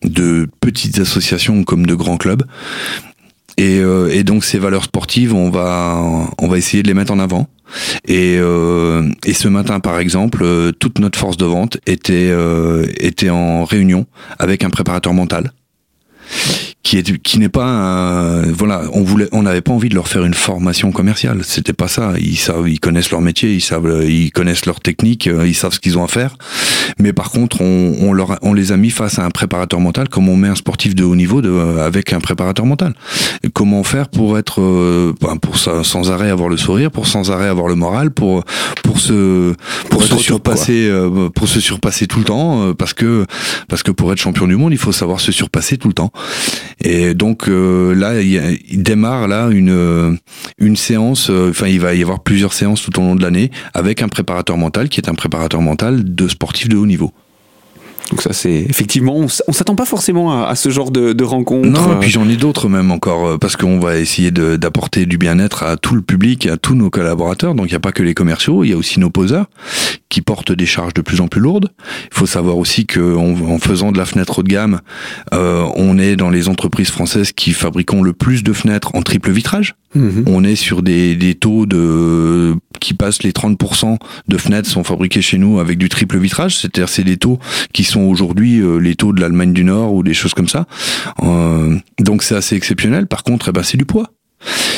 de 0.05 0.49
petites 0.61 0.99
associations 0.99 1.65
comme 1.65 1.87
de 1.87 1.95
grands 1.95 2.19
clubs. 2.19 2.45
Et, 3.59 3.81
euh, 3.81 4.09
et, 4.11 4.23
donc 4.23 4.45
ces 4.45 4.59
valeurs 4.59 4.85
sportives, 4.85 5.35
on 5.35 5.51
va, 5.51 6.01
on 6.39 6.49
va 6.49 6.59
essayer 6.59 6.83
de 6.83 6.89
les 6.89 6.95
mettre 6.95 7.13
en 7.13 7.19
avant. 7.19 7.49
Et, 8.07 8.39
euh, 8.39 9.09
et 9.27 9.35
ce 9.35 9.49
matin, 9.49 9.81
par 9.81 9.99
exemple, 9.99 10.43
euh, 10.43 10.73
toute 10.73 10.99
notre 11.01 11.19
force 11.19 11.37
de 11.37 11.45
vente 11.45 11.79
était, 11.87 12.31
euh, 12.31 12.87
était 12.99 13.31
en 13.31 13.65
réunion 13.65 14.07
avec 14.39 14.65
un 14.65 14.71
préparateur 14.71 15.13
mental 15.13 15.53
qui 16.89 16.97
est 16.97 17.19
qui 17.19 17.39
n'est 17.39 17.51
pas 17.51 17.67
un, 17.67 18.51
voilà 18.51 18.85
on 18.95 19.03
voulait 19.03 19.29
on 19.33 19.43
n'avait 19.43 19.61
pas 19.61 19.73
envie 19.73 19.91
de 19.91 19.95
leur 19.95 20.09
faire 20.09 20.25
une 20.25 20.33
formation 20.33 20.91
commerciale. 20.91 21.41
C'était 21.45 21.75
pas 21.75 21.87
ça. 21.87 22.15
Ils 22.19 22.39
savent 22.39 22.67
ils 22.67 22.81
connaissent 22.81 23.11
leur 23.11 23.21
métier 23.21 23.53
ils 23.53 23.61
savent 23.61 24.07
ils 24.09 24.33
connaissent 24.33 24.65
leur 24.65 24.81
technique 24.81 25.27
euh, 25.27 25.47
ils 25.47 25.55
savent 25.55 25.75
ce 25.75 25.81
qu'ils 25.81 25.99
ont 25.99 26.05
à 26.05 26.09
faire. 26.09 26.37
Mais 26.99 27.13
par 27.13 27.31
contre 27.31 27.61
on, 27.61 27.95
on 28.01 28.15
leur 28.15 28.39
on 28.41 28.55
les 28.55 28.73
a 28.73 28.79
mis 28.79 28.89
face 28.89 29.19
à 29.19 29.27
un 29.27 29.31
préparateur 29.31 29.81
mental 29.81 30.09
comme 30.09 30.31
on 30.31 30.37
met 30.37 30.49
un 30.49 30.55
sportif 30.55 30.95
de 30.95 31.05
haut 31.05 31.15
niveau 31.15 31.43
de, 31.43 31.51
euh, 31.51 31.87
avec 31.87 32.15
un 32.15 32.21
préparateur 32.21 32.65
mental. 32.65 32.95
Et 33.43 33.51
comment 33.51 33.83
faire 33.85 34.09
pour 34.09 34.39
être 34.39 34.63
euh, 34.63 35.13
ben, 35.21 35.37
pour 35.37 35.59
ça, 35.59 35.85
sans 35.85 36.11
arrêt 36.11 36.31
avoir 36.31 36.49
le 36.49 36.57
sourire 36.57 36.91
pour 36.91 37.07
sans 37.07 37.31
arrêt 37.31 37.49
avoir 37.49 37.69
le 37.69 37.75
moral 37.75 38.13
pour 38.13 38.45
pour 38.83 38.99
se 38.99 39.53
pour, 39.91 40.03
se 40.03 40.17
surpasser 40.17 40.91
pour 41.35 41.49
se 41.49 41.61
surpasser 41.61 42.07
tout 42.07 42.21
le 42.21 42.25
temps 42.25 42.73
parce 42.73 42.95
que 42.95 43.27
parce 43.69 43.83
que 43.83 43.91
pour 43.91 44.11
être 44.11 44.19
champion 44.19 44.47
du 44.47 44.57
monde 44.57 44.73
il 44.73 44.79
faut 44.79 44.93
savoir 44.93 45.21
se 45.21 45.33
surpasser 45.33 45.77
tout 45.77 45.89
le 45.89 45.95
temps 45.95 46.13
et 46.81 47.15
donc 47.15 47.49
euh, 47.49 47.95
là, 47.95 48.21
il, 48.21 48.83
démarre 48.83 49.27
là 49.29 49.49
une 49.51 49.71
euh, 49.71 50.13
une 50.59 50.77
séance. 50.77 51.29
Euh, 51.31 51.51
enfin, 51.51 51.67
il 51.67 51.81
va 51.81 51.95
y 51.95 52.03
avoir 52.03 52.21
plusieurs 52.21 52.53
séances 52.53 52.83
tout 52.83 52.97
au 52.99 53.03
long 53.03 53.17
de 53.17 53.23
l'année 53.23 53.51
avec 53.75 54.03
un 54.03 54.09
préparateur 54.09 54.57
mental 54.57 54.89
qui 54.89 55.01
est 55.01 55.09
un 55.09 55.15
préparateur 55.15 55.61
mental 55.61 56.15
de 56.15 56.29
sportifs 56.29 56.69
de 56.69 56.77
haut 56.77 56.87
niveau. 56.87 57.13
Donc 58.11 58.23
ça 58.23 58.33
c'est 58.33 58.55
effectivement, 58.55 59.17
on, 59.17 59.29
s'attend 59.29 59.75
pas 59.75 59.85
forcément 59.85 60.43
à, 60.43 60.55
ce 60.55 60.71
genre 60.71 60.91
de, 60.91 61.13
de 61.13 61.25
rencontres. 61.25 61.69
Non, 61.69 61.97
et 61.97 62.01
puis 62.01 62.09
j'en 62.09 62.27
ai 62.27 62.37
d'autres 62.37 62.67
même 62.67 62.91
encore 62.91 63.39
parce 63.39 63.55
qu'on 63.55 63.79
va 63.81 63.99
essayer 63.99 64.31
d'apporter 64.31 65.05
du 65.05 65.19
bien-être 65.19 65.63
à 65.63 65.77
tout 65.77 65.95
le 65.95 66.01
public, 66.01 66.47
à 66.47 66.57
tous 66.57 66.75
nos 66.75 66.89
collaborateurs. 66.89 67.55
Donc 67.55 67.67
il 67.67 67.73
n'y 67.73 67.77
a 67.77 67.81
pas 67.81 67.93
que 67.93 68.03
les 68.03 68.15
commerciaux, 68.15 68.65
il 68.65 68.71
y 68.71 68.73
a 68.73 68.79
aussi 68.79 68.99
nos 68.99 69.11
poseurs 69.11 69.51
qui 70.09 70.23
portent 70.23 70.53
des 70.53 70.67
charges 70.67 70.95
de 70.95 71.03
plus 71.03 71.21
en 71.21 71.29
plus 71.29 71.41
lourdes. 71.41 71.71
Il 72.11 72.17
faut 72.17 72.27
savoir 72.27 72.57
aussi 72.57 72.87
que 72.87 73.15
en 73.17 73.59
faisant 73.59 73.93
de 73.93 73.99
la 73.99 74.07
fenêtre 74.07 74.39
haut 74.39 74.43
de 74.43 74.49
gamme, 74.49 74.81
euh, 75.35 75.67
on 75.77 75.99
est 75.99 76.17
dans 76.17 76.31
les 76.31 76.49
entreprises 76.49 76.91
françaises 76.91 77.33
qui 77.33 77.53
fabriquons 77.53 78.03
le 78.03 78.13
plus 78.13 78.43
de 78.43 78.53
fenêtres 78.53 78.95
en 78.95 79.03
triple 79.03 79.31
vitrage. 79.31 79.75
Mhm. 79.95 80.25
On 80.27 80.45
est 80.45 80.57
sur 80.57 80.83
des, 80.83 81.15
des, 81.15 81.35
taux 81.35 81.67
de 81.67 82.55
qui 82.81 82.95
passent 82.95 83.23
les 83.23 83.33
30% 83.33 83.97
de 84.29 84.37
fenêtres 84.37 84.69
sont 84.69 84.85
fabriquées 84.85 85.23
chez 85.23 85.39
nous 85.39 85.61
avec 85.61 85.79
du 85.79 85.89
triple 85.89 86.19
vitrage, 86.19 86.59
c'est-à-dire 86.59 86.89
c'est 86.89 87.05
des 87.05 87.17
taux 87.17 87.39
qui 87.73 87.85
sont 87.85 88.03
aujourd'hui 88.03 88.61
euh, 88.61 88.79
les 88.79 88.95
taux 88.95 89.13
de 89.13 89.21
l'Allemagne 89.21 89.53
du 89.53 89.65
Nord 89.65 89.95
ou 89.95 90.03
des 90.03 90.15
choses 90.15 90.35
comme 90.35 90.49
ça. 90.49 90.67
Euh, 91.23 91.77
donc 91.99 92.23
c'est 92.23 92.37
assez 92.37 92.55
exceptionnel. 92.55 93.07
Par 93.07 93.25
contre, 93.25 93.49
eh 93.49 93.53
ben, 93.53 93.63
c'est 93.63 93.79
du 93.79 93.87
poids. 93.87 94.11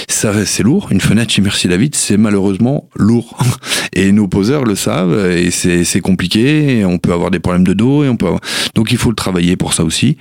Ça, 0.09 0.45
c'est 0.45 0.63
lourd. 0.63 0.89
Une 0.91 1.01
fenêtre 1.01 1.33
chez 1.33 1.41
Merci 1.41 1.69
David, 1.69 1.95
c'est 1.95 2.17
malheureusement 2.17 2.89
lourd. 2.97 3.39
Et 3.93 4.13
nos 4.13 4.29
poseurs 4.29 4.65
le 4.65 4.77
savent, 4.77 5.33
et 5.33 5.51
c'est 5.51 6.01
compliqué. 6.01 6.85
on 6.85 6.99
peut 6.99 7.13
avoir 7.13 7.33
des 7.33 7.41
problèmes 7.41 7.65
de 7.65 7.73
dos, 7.73 8.05
et 8.05 8.09
on 8.09 8.17
peut 8.17 8.29
donc 8.75 8.93
il 8.93 8.99
faut 8.99 9.11
le 9.11 9.17
travailler 9.17 9.57
pour 9.57 9.73
ça 9.73 9.85
aussi. 9.85 10.17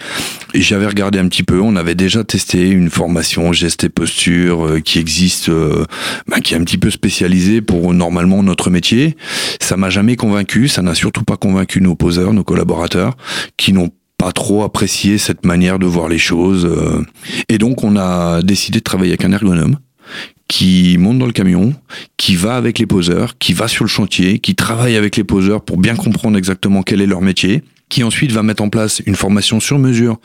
Et 0.53 0.61
j'avais 0.61 0.87
regardé 0.87 1.19
un 1.19 1.27
petit 1.27 1.43
peu. 1.43 1.59
On 1.61 1.75
avait 1.75 1.95
déjà 1.95 2.23
testé 2.23 2.69
une 2.69 2.89
formation 2.89 3.53
geste 3.53 3.83
et 3.83 3.89
posture 3.89 4.65
euh, 4.65 4.79
qui 4.79 4.99
existe, 4.99 5.49
euh, 5.49 5.85
bah, 6.27 6.39
qui 6.39 6.53
est 6.53 6.57
un 6.57 6.63
petit 6.63 6.77
peu 6.77 6.89
spécialisée 6.89 7.61
pour 7.61 7.93
normalement 7.93 8.41
notre 8.41 8.69
métier. 8.69 9.15
Ça 9.61 9.77
m'a 9.77 9.89
jamais 9.89 10.15
convaincu. 10.15 10.67
Ça 10.67 10.81
n'a 10.81 10.95
surtout 10.95 11.23
pas 11.23 11.37
convaincu 11.37 11.81
nos 11.81 11.95
poseurs, 11.95 12.33
nos 12.33 12.43
collaborateurs, 12.43 13.15
qui 13.57 13.73
n'ont 13.73 13.91
pas 14.19 14.33
trop 14.33 14.63
apprécié 14.63 15.17
cette 15.17 15.45
manière 15.45 15.79
de 15.79 15.87
voir 15.87 16.09
les 16.09 16.19
choses. 16.19 16.65
Euh. 16.65 17.03
Et 17.47 17.57
donc 17.57 17.83
on 17.83 17.95
a 17.95 18.43
décidé 18.43 18.79
de 18.79 18.83
travailler 18.83 19.11
avec 19.11 19.23
un 19.23 19.31
ergonome 19.31 19.77
qui 20.47 20.97
monte 20.99 21.19
dans 21.19 21.25
le 21.25 21.31
camion, 21.31 21.73
qui 22.17 22.35
va 22.35 22.55
avec 22.55 22.79
les 22.79 22.85
poseurs, 22.85 23.37
qui 23.37 23.53
va 23.53 23.67
sur 23.67 23.85
le 23.85 23.89
chantier, 23.89 24.39
qui 24.39 24.55
travaille 24.55 24.95
avec 24.95 25.15
les 25.15 25.23
poseurs 25.23 25.61
pour 25.61 25.77
bien 25.77 25.95
comprendre 25.95 26.37
exactement 26.37 26.83
quel 26.83 27.01
est 27.01 27.05
leur 27.05 27.21
métier, 27.21 27.63
qui 27.89 28.03
ensuite 28.03 28.31
va 28.31 28.43
mettre 28.43 28.63
en 28.63 28.69
place 28.69 29.01
une 29.05 29.15
formation 29.15 29.59
sur 29.59 29.79
mesure 29.79 30.19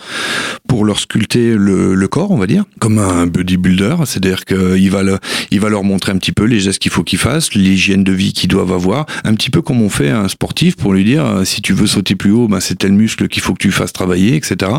pour 0.68 0.84
leur 0.84 0.98
sculpter 0.98 1.54
le, 1.54 1.94
le 1.94 2.08
corps, 2.08 2.30
on 2.30 2.36
va 2.36 2.46
dire, 2.46 2.64
comme 2.78 2.98
un 2.98 3.26
bodybuilder. 3.26 3.96
C'est-à-dire 4.04 4.44
qu'il 4.44 4.90
va, 4.90 5.02
le, 5.02 5.18
il 5.50 5.60
va 5.60 5.70
leur 5.70 5.82
montrer 5.82 6.12
un 6.12 6.18
petit 6.18 6.32
peu 6.32 6.44
les 6.44 6.60
gestes 6.60 6.78
qu'il 6.78 6.90
faut 6.90 7.02
qu'ils 7.02 7.18
fassent, 7.18 7.54
l'hygiène 7.54 8.04
de 8.04 8.12
vie 8.12 8.32
qu'ils 8.32 8.48
doivent 8.48 8.72
avoir, 8.72 9.06
un 9.24 9.34
petit 9.34 9.50
peu 9.50 9.62
comme 9.62 9.82
on 9.82 9.88
fait 9.88 10.10
un 10.10 10.28
sportif 10.28 10.76
pour 10.76 10.92
lui 10.92 11.04
dire 11.04 11.24
euh, 11.24 11.44
si 11.44 11.62
tu 11.62 11.72
veux 11.72 11.86
sauter 11.86 12.14
plus 12.14 12.32
haut, 12.32 12.48
ben, 12.48 12.60
c'est 12.60 12.76
tel 12.76 12.92
muscle 12.92 13.28
qu'il 13.28 13.42
faut 13.42 13.54
que 13.54 13.62
tu 13.62 13.72
fasses 13.72 13.92
travailler, 13.92 14.36
etc. 14.36 14.70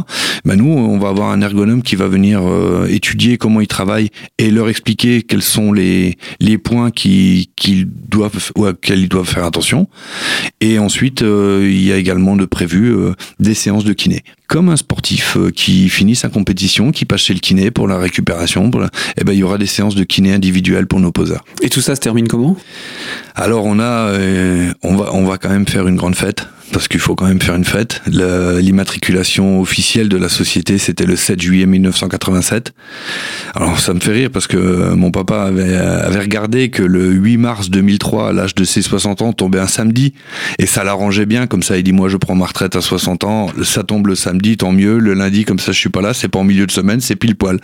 Ben, 0.46 0.56
nous, 0.56 0.72
on 0.72 1.00
va 1.00 1.10
avoir 1.10 1.32
un 1.32 1.42
ergonome 1.42 1.82
qui 1.82 1.96
va 1.96 2.08
venir 2.08 2.42
euh, 2.44 2.88
étudier 2.90 3.38
comment 3.38 3.62
ils 3.62 3.68
travaillent 3.68 4.10
et 4.38 4.52
leur 4.52 4.70
expliquer 4.70 5.24
quels 5.24 5.42
sont 5.42 5.74
les, 5.74 6.18
les 6.40 6.58
points 6.58 6.92
qu'ils 6.92 7.48
doivent 8.10 8.52
ou 8.56 8.68
auxquels 8.68 9.00
ils 9.00 9.10
doivent 9.10 9.28
faire 9.28 9.46
attention. 9.46 9.88
Et 10.62 10.78
ensuite, 10.78 11.22
euh, 11.22 11.68
il 11.68 11.84
y 11.84 11.92
a 11.92 11.98
également 11.98 12.36
de 12.36 12.46
prévu 12.46 12.75
euh, 12.78 13.16
des 13.40 13.54
séances 13.54 13.84
de 13.84 13.94
kiné. 13.94 14.24
Comme 14.48 14.70
un 14.70 14.78
sportif 14.78 15.38
euh, 15.38 15.52
qui 15.52 15.90
finit 15.90 16.16
sa 16.16 16.30
compétition, 16.30 16.92
qui 16.92 17.06
passe 17.06 17.22
chez 17.22 17.34
le 17.34 17.40
kiné 17.40 17.72
pour 17.72 17.88
la 17.88 17.98
récupération, 17.98 18.70
et 18.70 18.88
eh 19.18 19.24
ben, 19.24 19.34
il 19.34 19.40
y 19.40 19.44
aura 19.44 19.58
des 19.58 19.66
séances 19.66 19.96
de 19.96 20.04
kiné 20.04 20.34
individuelles 20.34 20.88
pour 20.88 21.00
nos 21.00 21.12
poseurs. 21.12 21.44
Et 21.62 21.70
tout 21.70 21.82
ça 21.82 21.96
se 21.96 22.02
termine 22.02 22.28
comment? 22.28 22.56
Alors 23.36 23.66
on 23.66 23.80
a, 23.80 24.10
euh, 24.10 24.72
on 24.84 24.96
va, 24.96 25.14
on 25.14 25.26
va 25.26 25.38
quand 25.38 25.50
même 25.50 25.68
faire 25.68 25.88
une 25.88 25.96
grande 25.96 26.16
fête 26.16 26.48
parce 26.72 26.88
qu'il 26.88 27.00
faut 27.00 27.16
quand 27.16 27.28
même 27.28 27.42
faire 27.42 27.56
une 27.56 27.66
fête. 27.66 28.02
L'immatriculation 28.08 29.62
officielle 29.62 30.10
de 30.10 30.18
la 30.18 30.30
société, 30.30 30.78
c'était 30.78 31.06
le 31.06 31.16
7 31.16 31.42
juillet 31.42 31.66
1987. 31.66 32.74
Alors 33.54 33.80
ça 33.80 33.94
me 33.94 34.00
fait 34.00 34.12
rire 34.12 34.30
parce 34.32 34.48
que 34.48 34.94
mon 34.94 35.12
papa 35.12 35.44
avait, 35.44 35.76
avait 35.76 36.20
regardé 36.20 36.70
que 36.70 36.84
le 36.84 37.12
8 37.12 37.38
mars 37.38 37.70
2003, 37.70 38.30
à 38.30 38.34
l'âge 38.34 38.56
de 38.56 38.64
ses 38.64 38.82
60 38.82 39.22
ans, 39.22 39.34
tombait 39.34 39.60
un 39.60 39.68
samedi, 39.68 40.14
et 40.60 40.66
ça 40.66 40.84
l'arrangeait 40.84 41.26
bien. 41.26 41.48
Comme 41.48 41.64
ça, 41.64 41.78
il 41.78 41.84
dit 41.84 41.94
moi 41.94 42.10
je 42.10 42.18
prends 42.18 42.36
ma 42.36 42.46
retraite 42.46 42.76
à 42.76 42.82
60 42.82 43.24
ans, 43.24 43.48
ça 43.64 43.84
tombe 43.84 44.08
le 44.08 44.16
samedi, 44.16 44.58
tant 44.58 44.72
mieux. 44.72 45.00
Le 45.00 45.14
lundi, 45.14 45.46
comme 45.46 45.60
ça, 45.60 45.72
je 45.72 45.80
suis 45.80 45.90
pas 45.90 46.02
là, 46.02 46.14
c'est 46.14 46.28
pas 46.28 46.40
en 46.40 46.44
milieu 46.44 46.66
de 46.66 46.72
semaine, 46.72 47.00
c'est 47.02 47.16
pile 47.16 47.36
poil. 47.36 47.60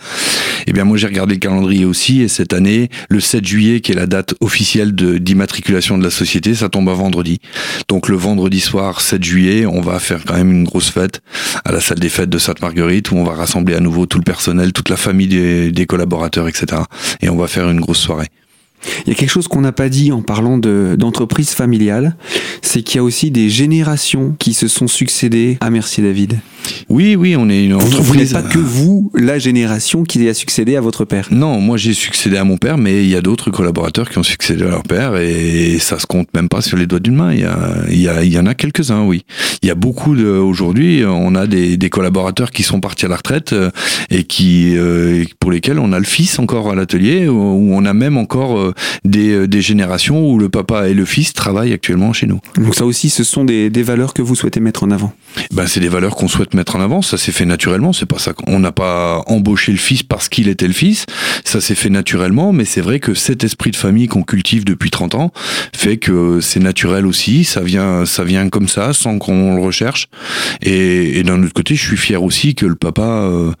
Eh 0.66 0.72
bien 0.72 0.84
moi 0.84 0.96
j'ai 0.96 1.06
regardé 1.06 1.34
le 1.34 1.40
calendrier 1.40 1.84
aussi, 1.84 2.22
et 2.22 2.28
cette 2.28 2.52
année, 2.52 2.88
le 3.08 3.20
7 3.20 3.44
juillet, 3.44 3.80
qui 3.80 3.92
est 3.92 3.96
la 3.96 4.06
date 4.06 4.34
officielle 4.40 4.92
d'immatriculation 4.94 5.96
de, 5.96 6.02
de 6.02 6.06
la 6.06 6.10
société, 6.10 6.54
ça 6.54 6.68
tombe 6.68 6.88
à 6.88 6.94
vendredi. 6.94 7.40
Donc 7.88 8.08
le 8.08 8.16
vendredi 8.16 8.60
soir 8.60 8.91
7 9.00 9.22
juillet, 9.22 9.66
on 9.66 9.80
va 9.80 9.98
faire 9.98 10.24
quand 10.24 10.34
même 10.34 10.50
une 10.50 10.64
grosse 10.64 10.90
fête 10.90 11.20
à 11.64 11.72
la 11.72 11.80
salle 11.80 11.98
des 11.98 12.08
fêtes 12.08 12.30
de 12.30 12.38
Sainte-Marguerite 12.38 13.10
où 13.10 13.16
on 13.16 13.24
va 13.24 13.34
rassembler 13.34 13.74
à 13.74 13.80
nouveau 13.80 14.06
tout 14.06 14.18
le 14.18 14.24
personnel, 14.24 14.72
toute 14.72 14.88
la 14.88 14.96
famille 14.96 15.72
des, 15.72 15.86
collaborateurs, 15.86 16.48
etc. 16.48 16.82
Et 17.20 17.28
on 17.28 17.36
va 17.36 17.46
faire 17.48 17.68
une 17.68 17.80
grosse 17.80 17.98
soirée. 17.98 18.28
Il 19.06 19.10
y 19.10 19.12
a 19.12 19.14
quelque 19.14 19.30
chose 19.30 19.48
qu'on 19.48 19.60
n'a 19.60 19.72
pas 19.72 19.88
dit 19.88 20.12
en 20.12 20.22
parlant 20.22 20.58
d'entreprise 20.58 21.50
familiale, 21.50 22.16
c'est 22.60 22.82
qu'il 22.82 22.96
y 22.96 22.98
a 22.98 23.04
aussi 23.04 23.30
des 23.30 23.48
générations 23.50 24.34
qui 24.38 24.54
se 24.54 24.68
sont 24.68 24.88
succédées 24.88 25.58
à 25.60 25.70
Mercier 25.70 26.02
David. 26.02 26.40
Oui, 26.88 27.16
oui, 27.16 27.34
on 27.36 27.48
est 27.48 27.64
une 27.64 27.74
entreprise. 27.74 28.00
Vous 28.00 28.16
n'êtes 28.16 28.32
pas 28.32 28.42
que 28.42 28.58
vous, 28.58 29.10
la 29.14 29.38
génération 29.38 30.04
qui 30.04 30.28
a 30.28 30.34
succédé 30.34 30.76
à 30.76 30.80
votre 30.80 31.04
père. 31.04 31.28
Non, 31.30 31.60
moi 31.60 31.76
j'ai 31.76 31.94
succédé 31.94 32.36
à 32.36 32.44
mon 32.44 32.56
père, 32.56 32.78
mais 32.78 33.02
il 33.02 33.08
y 33.08 33.16
a 33.16 33.20
d'autres 33.20 33.50
collaborateurs 33.50 34.08
qui 34.08 34.18
ont 34.18 34.22
succédé 34.22 34.62
à 34.64 34.68
leur 34.68 34.82
père 34.82 35.16
et 35.16 35.78
ça 35.80 35.98
se 35.98 36.06
compte 36.06 36.28
même 36.34 36.48
pas 36.48 36.60
sur 36.60 36.76
les 36.76 36.86
doigts 36.86 37.00
d'une 37.00 37.16
main. 37.16 37.32
Il 37.32 37.40
y, 37.40 37.44
a, 37.44 37.58
il, 37.90 38.00
y 38.00 38.08
a, 38.08 38.22
il 38.22 38.32
y 38.32 38.38
en 38.38 38.46
a 38.46 38.54
quelques-uns, 38.54 39.02
oui. 39.02 39.24
Il 39.62 39.68
y 39.68 39.70
a 39.70 39.74
beaucoup 39.74 40.14
de, 40.14 40.26
aujourd'hui, 40.26 41.02
on 41.04 41.34
a 41.34 41.46
des, 41.46 41.76
des, 41.76 41.90
collaborateurs 41.90 42.50
qui 42.50 42.62
sont 42.62 42.80
partis 42.80 43.06
à 43.06 43.08
la 43.08 43.16
retraite 43.16 43.52
euh, 43.52 43.70
et 44.10 44.24
qui, 44.24 44.76
euh, 44.76 45.24
pour 45.40 45.50
lesquels 45.50 45.78
on 45.78 45.92
a 45.92 45.98
le 45.98 46.04
fils 46.04 46.38
encore 46.38 46.70
à 46.70 46.74
l'atelier, 46.74 47.28
où 47.28 47.74
on 47.74 47.84
a 47.84 47.92
même 47.92 48.16
encore 48.16 48.58
euh, 48.58 48.71
des, 49.04 49.46
des 49.46 49.62
générations 49.62 50.28
où 50.28 50.38
le 50.38 50.48
papa 50.48 50.88
et 50.88 50.94
le 50.94 51.04
fils 51.04 51.32
travaillent 51.32 51.72
actuellement 51.72 52.12
chez 52.12 52.26
nous. 52.26 52.40
Donc 52.56 52.74
ça 52.74 52.84
aussi, 52.84 53.10
ce 53.10 53.24
sont 53.24 53.44
des, 53.44 53.70
des 53.70 53.82
valeurs 53.82 54.14
que 54.14 54.22
vous 54.22 54.34
souhaitez 54.34 54.60
mettre 54.60 54.84
en 54.84 54.90
avant. 54.90 55.12
Ben, 55.52 55.66
c'est 55.66 55.80
des 55.80 55.88
valeurs 55.88 56.16
qu'on 56.16 56.28
souhaite 56.28 56.54
mettre 56.54 56.76
en 56.76 56.80
avant. 56.80 57.02
Ça 57.02 57.18
s'est 57.18 57.32
fait 57.32 57.44
naturellement. 57.44 57.92
C'est 57.92 58.06
pas 58.06 58.18
ça. 58.18 58.32
On 58.46 58.58
n'a 58.58 58.72
pas 58.72 59.22
embauché 59.26 59.72
le 59.72 59.78
fils 59.78 60.02
parce 60.02 60.28
qu'il 60.28 60.48
était 60.48 60.66
le 60.66 60.72
fils. 60.72 61.06
Ça 61.44 61.60
s'est 61.60 61.74
fait 61.74 61.90
naturellement. 61.90 62.52
Mais 62.52 62.64
c'est 62.64 62.80
vrai 62.80 63.00
que 63.00 63.14
cet 63.14 63.44
esprit 63.44 63.70
de 63.70 63.76
famille 63.76 64.08
qu'on 64.08 64.22
cultive 64.22 64.64
depuis 64.64 64.90
30 64.90 65.14
ans 65.14 65.32
fait 65.74 65.96
que 65.96 66.40
c'est 66.40 66.60
naturel 66.60 67.06
aussi. 67.06 67.44
Ça 67.44 67.62
vient, 67.62 68.04
ça 68.06 68.24
vient 68.24 68.48
comme 68.48 68.68
ça, 68.68 68.92
sans 68.92 69.18
qu'on 69.18 69.56
le 69.56 69.62
recherche. 69.62 70.08
Et, 70.62 71.18
et 71.18 71.22
d'un 71.22 71.42
autre 71.42 71.52
côté, 71.52 71.74
je 71.74 71.84
suis 71.84 71.96
fier 71.96 72.22
aussi 72.22 72.54
que 72.54 72.66
le 72.66 72.74
papa 72.74 73.02
euh, 73.02 73.52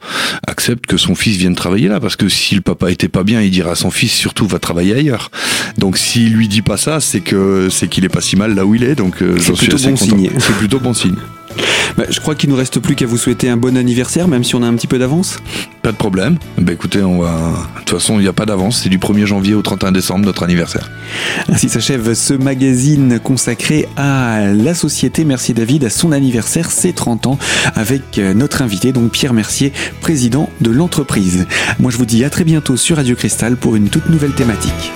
accepte 0.52 0.86
que 0.86 0.96
son 0.96 1.14
fils 1.14 1.36
vienne 1.38 1.56
travailler 1.56 1.88
là. 1.88 1.98
Parce 1.98 2.14
que 2.14 2.28
si 2.28 2.54
le 2.54 2.60
papa 2.60 2.90
était 2.92 3.08
pas 3.08 3.24
bien, 3.24 3.40
il 3.40 3.50
dirait 3.50 3.70
à 3.70 3.74
son 3.74 3.90
fils 3.90 4.12
surtout 4.12 4.46
va 4.46 4.58
travailler 4.58 4.94
ailleurs. 4.94 5.30
Donc 5.78 5.98
s'il 5.98 6.34
lui 6.34 6.46
dit 6.46 6.62
pas 6.62 6.76
ça, 6.76 7.00
c'est 7.00 7.20
que 7.20 7.68
c'est 7.70 7.88
qu'il 7.88 8.04
est 8.04 8.10
pas 8.10 8.20
si 8.20 8.36
mal 8.36 8.54
là 8.54 8.64
où 8.64 8.74
il 8.74 8.84
est. 8.84 8.94
Donc 8.94 9.22
euh, 9.22 9.36
bon. 10.28 10.40
C'est 10.40 10.56
plutôt 10.56 10.78
bon 10.78 10.94
signe. 10.94 11.16
Bah, 11.96 12.04
je 12.08 12.20
crois 12.20 12.34
qu'il 12.34 12.50
nous 12.50 12.56
reste 12.56 12.78
plus 12.80 12.94
qu'à 12.94 13.06
vous 13.06 13.16
souhaiter 13.18 13.48
un 13.48 13.56
bon 13.56 13.76
anniversaire, 13.76 14.28
même 14.28 14.44
si 14.44 14.54
on 14.54 14.62
a 14.62 14.66
un 14.66 14.74
petit 14.74 14.86
peu 14.86 14.98
d'avance. 14.98 15.38
Pas 15.82 15.92
de 15.92 15.96
problème. 15.96 16.38
Bah 16.58 16.72
écoutez, 16.72 17.02
on 17.02 17.18
va. 17.18 17.68
De 17.74 17.78
toute 17.80 17.98
façon, 17.98 18.18
il 18.18 18.22
n'y 18.22 18.28
a 18.28 18.32
pas 18.32 18.46
d'avance. 18.46 18.80
C'est 18.82 18.88
du 18.88 18.98
1er 18.98 19.26
janvier 19.26 19.54
au 19.54 19.62
31 19.62 19.92
décembre, 19.92 20.24
notre 20.24 20.42
anniversaire. 20.42 20.90
Ainsi 21.48 21.68
s'achève 21.68 22.14
ce 22.14 22.34
magazine 22.34 23.18
consacré 23.18 23.88
à 23.96 24.46
la 24.46 24.74
société 24.74 25.24
Mercier 25.24 25.54
David, 25.54 25.84
à 25.84 25.90
son 25.90 26.12
anniversaire, 26.12 26.70
ses 26.70 26.92
30 26.92 27.26
ans, 27.26 27.38
avec 27.74 28.18
notre 28.18 28.62
invité, 28.62 28.92
donc 28.92 29.10
Pierre 29.10 29.32
Mercier, 29.32 29.72
président 30.00 30.48
de 30.60 30.70
l'entreprise. 30.70 31.46
Moi, 31.78 31.90
je 31.90 31.96
vous 31.96 32.06
dis 32.06 32.24
à 32.24 32.30
très 32.30 32.44
bientôt 32.44 32.76
sur 32.76 32.96
Radio 32.96 33.16
Cristal 33.16 33.56
pour 33.56 33.76
une 33.76 33.88
toute 33.88 34.08
nouvelle 34.08 34.32
thématique. 34.32 34.92